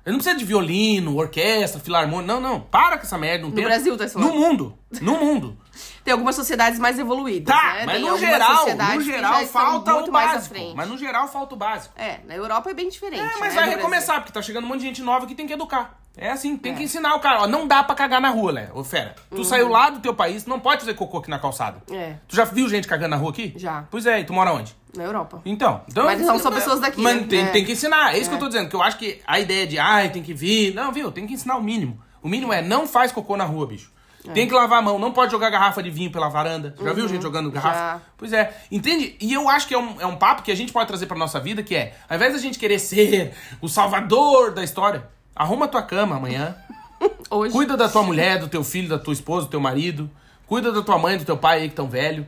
[0.09, 2.33] Eu não precisa de violino, orquestra, filarmônica.
[2.33, 2.59] Não, não.
[2.59, 3.43] Para com essa merda.
[3.43, 4.05] Não No Brasil, tá?
[4.15, 4.75] No mundo.
[5.01, 5.55] No mundo.
[6.03, 7.85] Tem algumas sociedades mais evoluídas, Tá, né?
[7.85, 10.55] mas Tem no geral, no geral falta o básico.
[10.75, 11.93] Mas no geral falta o básico.
[11.95, 13.21] É, na Europa é bem diferente.
[13.21, 15.45] É, mas né, vai recomeçar, porque tá chegando um monte de gente nova que tem
[15.45, 15.99] que educar.
[16.17, 17.43] É assim, tem que ensinar o cara.
[17.43, 18.71] Ó, não dá pra cagar na rua, Léo.
[18.79, 19.15] Ô, fera.
[19.29, 21.81] Tu saiu lá do teu país, não pode fazer cocô aqui na calçada.
[21.87, 21.95] Uhum.
[21.95, 22.17] É.
[22.27, 23.53] Tu já viu gente cagando na rua aqui?
[23.55, 23.85] Já.
[23.91, 24.75] Pois é, e tu mora onde?
[24.95, 25.41] Na Europa.
[25.45, 27.27] Então, então Mas não são pessoas daqui, Mas né?
[27.29, 27.51] tem, É.
[27.51, 28.15] tem que ensinar.
[28.15, 28.69] É isso que eu tô dizendo.
[28.69, 30.73] Que eu acho que a ideia de, ai, tem que vir.
[30.73, 31.11] Não, viu?
[31.11, 31.99] Tem que ensinar o mínimo.
[32.23, 33.91] O mínimo é não faz cocô na rua, bicho.
[34.27, 34.31] É.
[34.31, 36.75] Tem que lavar a mão, não pode jogar garrafa de vinho pela varanda.
[36.83, 37.77] Já viu gente jogando garrafa?
[37.79, 37.99] Uhum.
[37.99, 38.01] já.
[38.17, 38.53] Pois é.
[38.71, 39.15] Entende?
[39.21, 41.17] E eu acho que é um, é um papo que a gente pode trazer pra
[41.17, 45.65] nossa vida, que é, ao invés da gente querer ser o salvador da história, arruma
[45.65, 46.55] a tua cama amanhã.
[47.31, 47.53] Hoje.
[47.53, 50.09] Cuida da tua mulher, do teu filho, da tua esposa, do teu marido.
[50.47, 52.27] Cuida da tua mãe, do teu pai aí que tão velho.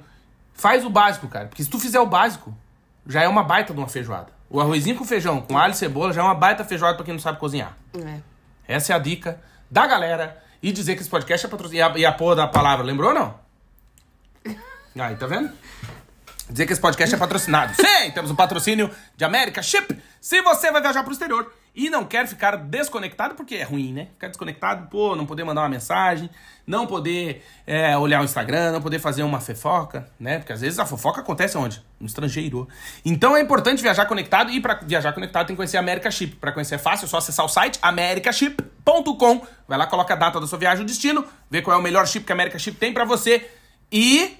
[0.61, 1.47] Faz o básico, cara.
[1.47, 2.55] Porque se tu fizer o básico,
[3.07, 4.27] já é uma baita de uma feijoada.
[4.47, 7.15] O arrozinho com feijão, com alho e cebola, já é uma baita feijoada pra quem
[7.15, 7.75] não sabe cozinhar.
[7.97, 8.19] É.
[8.67, 9.41] Essa é a dica
[9.71, 10.39] da galera.
[10.61, 11.97] E dizer que esse podcast é patrocinado.
[11.97, 13.39] E a, e a porra da palavra, lembrou ou não?
[15.03, 15.51] Aí, tá vendo?
[16.47, 17.73] Dizer que esse podcast é patrocinado.
[17.73, 19.99] Sim, temos um patrocínio de América Chip.
[20.21, 24.07] Se você vai viajar pro exterior e não quer ficar desconectado, porque é ruim, né?
[24.13, 26.29] Ficar desconectado, pô, não poder mandar uma mensagem,
[26.67, 30.39] não poder é, olhar o Instagram, não poder fazer uma fofoca, né?
[30.39, 31.81] Porque às vezes a fofoca acontece onde?
[31.99, 32.67] No estrangeiro.
[33.05, 36.35] Então é importante viajar conectado e para viajar conectado tem que conhecer a América Chip.
[36.35, 39.47] Para conhecer é fácil, é só acessar o site americaship.com.
[39.67, 42.05] Vai lá, coloca a data da sua viagem, o destino, vê qual é o melhor
[42.05, 43.49] chip que a América Chip tem para você
[43.89, 44.37] e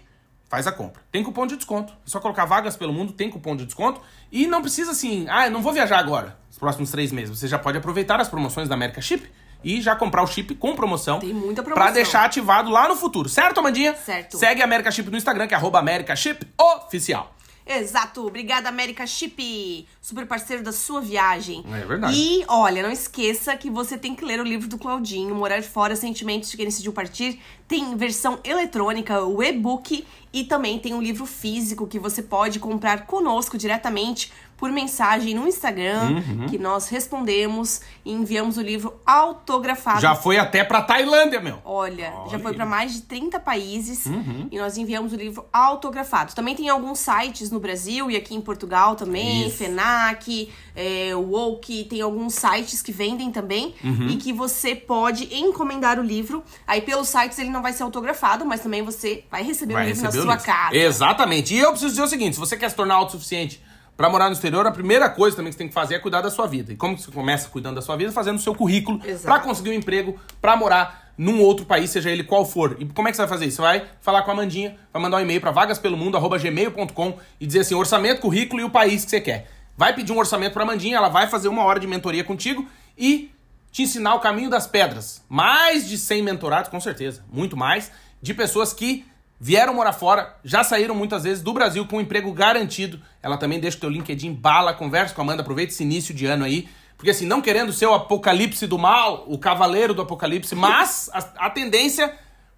[0.52, 1.02] faz a compra.
[1.10, 1.94] Tem cupom de desconto.
[1.94, 4.02] É só colocar vagas pelo mundo, tem cupom de desconto.
[4.30, 7.38] E não precisa assim, ah, eu não vou viajar agora, próximos três meses.
[7.38, 9.28] Você já pode aproveitar as promoções da América Chip
[9.64, 11.20] e já comprar o chip com promoção.
[11.20, 11.84] Tem muita promoção.
[11.84, 13.28] Pra deixar ativado lá no futuro.
[13.28, 13.96] Certo, Amandinha?
[13.96, 14.38] Certo.
[14.38, 17.36] Segue a América Chip no Instagram, que é arroba América Chip Oficial.
[17.66, 18.26] Exato.
[18.26, 19.88] Obrigada, América Chip.
[20.02, 21.64] Super parceiro da sua viagem.
[21.72, 22.16] É verdade.
[22.16, 25.96] E, olha, não esqueça que você tem que ler o livro do Claudinho, Morar Fora,
[25.96, 27.40] Sentimentos de Quem Decidiu Partir.
[27.68, 30.06] Tem versão eletrônica, o e-book.
[30.34, 34.32] E também tem um livro físico que você pode comprar conosco diretamente
[34.62, 36.46] por mensagem no Instagram, Uhum.
[36.48, 40.00] que nós respondemos e enviamos o livro autografado.
[40.00, 41.58] Já foi até pra Tailândia, meu.
[41.66, 42.56] Olha, já Olha foi aí.
[42.58, 44.48] para mais de 30 países Uhum.
[44.52, 46.36] e nós enviamos o livro autografado.
[46.36, 49.58] Também tem alguns sites no Brasil e aqui em Portugal também, Isso.
[49.58, 54.10] FENAC, é, Woke, tem alguns sites que vendem também Uhum.
[54.10, 56.44] e que você pode encomendar o livro.
[56.68, 59.88] Aí pelos sites ele não vai ser autografado, mas também você vai receber o Vai
[59.88, 60.46] livro receber na o sua livro.
[60.46, 60.76] casa.
[60.78, 61.56] Exatamente.
[61.56, 63.60] E eu preciso dizer o seguinte: se você quer se tornar autossuficiente
[64.02, 66.22] Pra morar no exterior, a primeira coisa também que você tem que fazer é cuidar
[66.22, 66.74] da sua vida.
[66.74, 68.12] E como você começa cuidando da sua vida?
[68.12, 72.24] Fazendo o seu currículo pra conseguir um emprego, pra morar num outro país, seja ele
[72.24, 72.76] qual for.
[72.80, 73.58] E como é que você vai fazer isso?
[73.58, 77.76] Você vai falar com a Mandinha, vai mandar um e-mail pra vagaspelomundo@gmail.com e dizer assim,
[77.76, 79.52] orçamento, currículo e o país que você quer.
[79.78, 83.30] Vai pedir um orçamento pra Mandinha, ela vai fazer uma hora de mentoria contigo e
[83.72, 85.22] te ensinar o caminho das pedras.
[85.30, 89.06] Mais de 100 mentorados, com certeza, muito mais, de pessoas que
[89.44, 93.02] vieram morar fora, já saíram muitas vezes do Brasil com um emprego garantido.
[93.24, 96.28] Ela também deixa o teu LinkedIn bala, conversa com a Amanda, aproveita esse início de
[96.28, 96.70] ano aí.
[96.96, 101.48] Porque assim, não querendo ser o apocalipse do mal, o cavaleiro do apocalipse, mas a,
[101.48, 102.16] a tendência,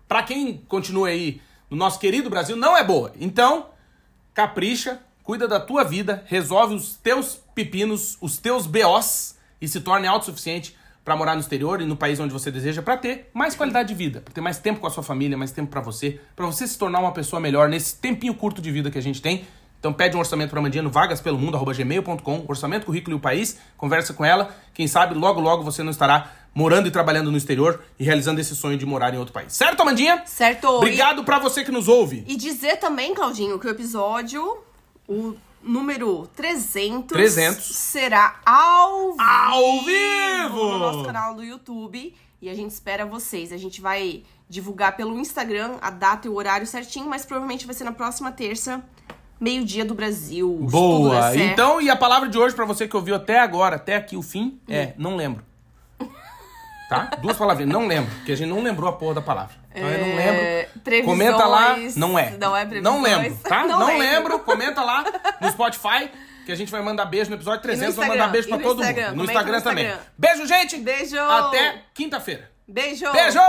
[0.10, 3.14] pra quem continua aí no nosso querido Brasil, não é boa.
[3.18, 3.68] Então,
[4.34, 10.06] capricha, cuida da tua vida, resolve os teus pepinos, os teus BOs e se torne
[10.06, 13.90] autossuficiente pra morar no exterior e no país onde você deseja pra ter mais qualidade
[13.90, 16.46] de vida, pra ter mais tempo com a sua família, mais tempo pra você, pra
[16.46, 19.46] você se tornar uma pessoa melhor nesse tempinho curto de vida que a gente tem.
[19.80, 24.24] Então pede um orçamento pra Mandinha no vagaspelomundo@gmail.com, orçamento, currículo e o país, conversa com
[24.24, 28.40] ela, quem sabe logo logo você não estará morando e trabalhando no exterior e realizando
[28.40, 29.52] esse sonho de morar em outro país.
[29.52, 30.24] Certo, Amandinha?
[30.26, 30.70] Certo.
[30.70, 32.24] Obrigado pra você que nos ouve.
[32.28, 34.64] E dizer também, Claudinho, que o episódio,
[35.06, 37.64] o número 300, 300.
[37.64, 40.64] será ao vivo, Ao vivo!
[40.74, 42.14] no nosso canal do YouTube.
[42.42, 43.54] E a gente espera vocês.
[43.54, 47.74] A gente vai divulgar pelo Instagram a data e o horário certinho, mas provavelmente vai
[47.74, 48.84] ser na próxima terça,
[49.40, 50.50] meio-dia do Brasil.
[50.70, 51.36] Boa.
[51.36, 54.22] Então, e a palavra de hoje pra você que ouviu até agora, até aqui o
[54.22, 55.44] fim, é não lembro.
[56.90, 57.10] Tá?
[57.22, 59.56] Duas palavrinhas, não lembro, porque a gente não lembrou a porra da palavra.
[59.76, 60.42] Então eu não lembro.
[60.42, 62.32] É, previsões- Comenta lá, não é.
[62.32, 63.04] Não é Não previsões.
[63.04, 63.64] lembro, tá?
[63.68, 64.00] Não Não, lembro.
[64.04, 64.40] lembro.
[64.40, 65.04] Comenta lá
[65.42, 66.10] no Spotify,
[66.46, 68.80] que a gente vai mandar beijo no episódio 300, vai mandar beijo pra no todo
[68.82, 69.18] Instagram, mundo.
[69.18, 69.86] No Instagram no também.
[69.86, 70.06] Instagram.
[70.18, 70.78] Beijo, gente!
[70.78, 71.20] Beijo!
[71.20, 72.52] Até quinta-feira.
[72.68, 73.12] Beijo!
[73.12, 73.40] Beijo!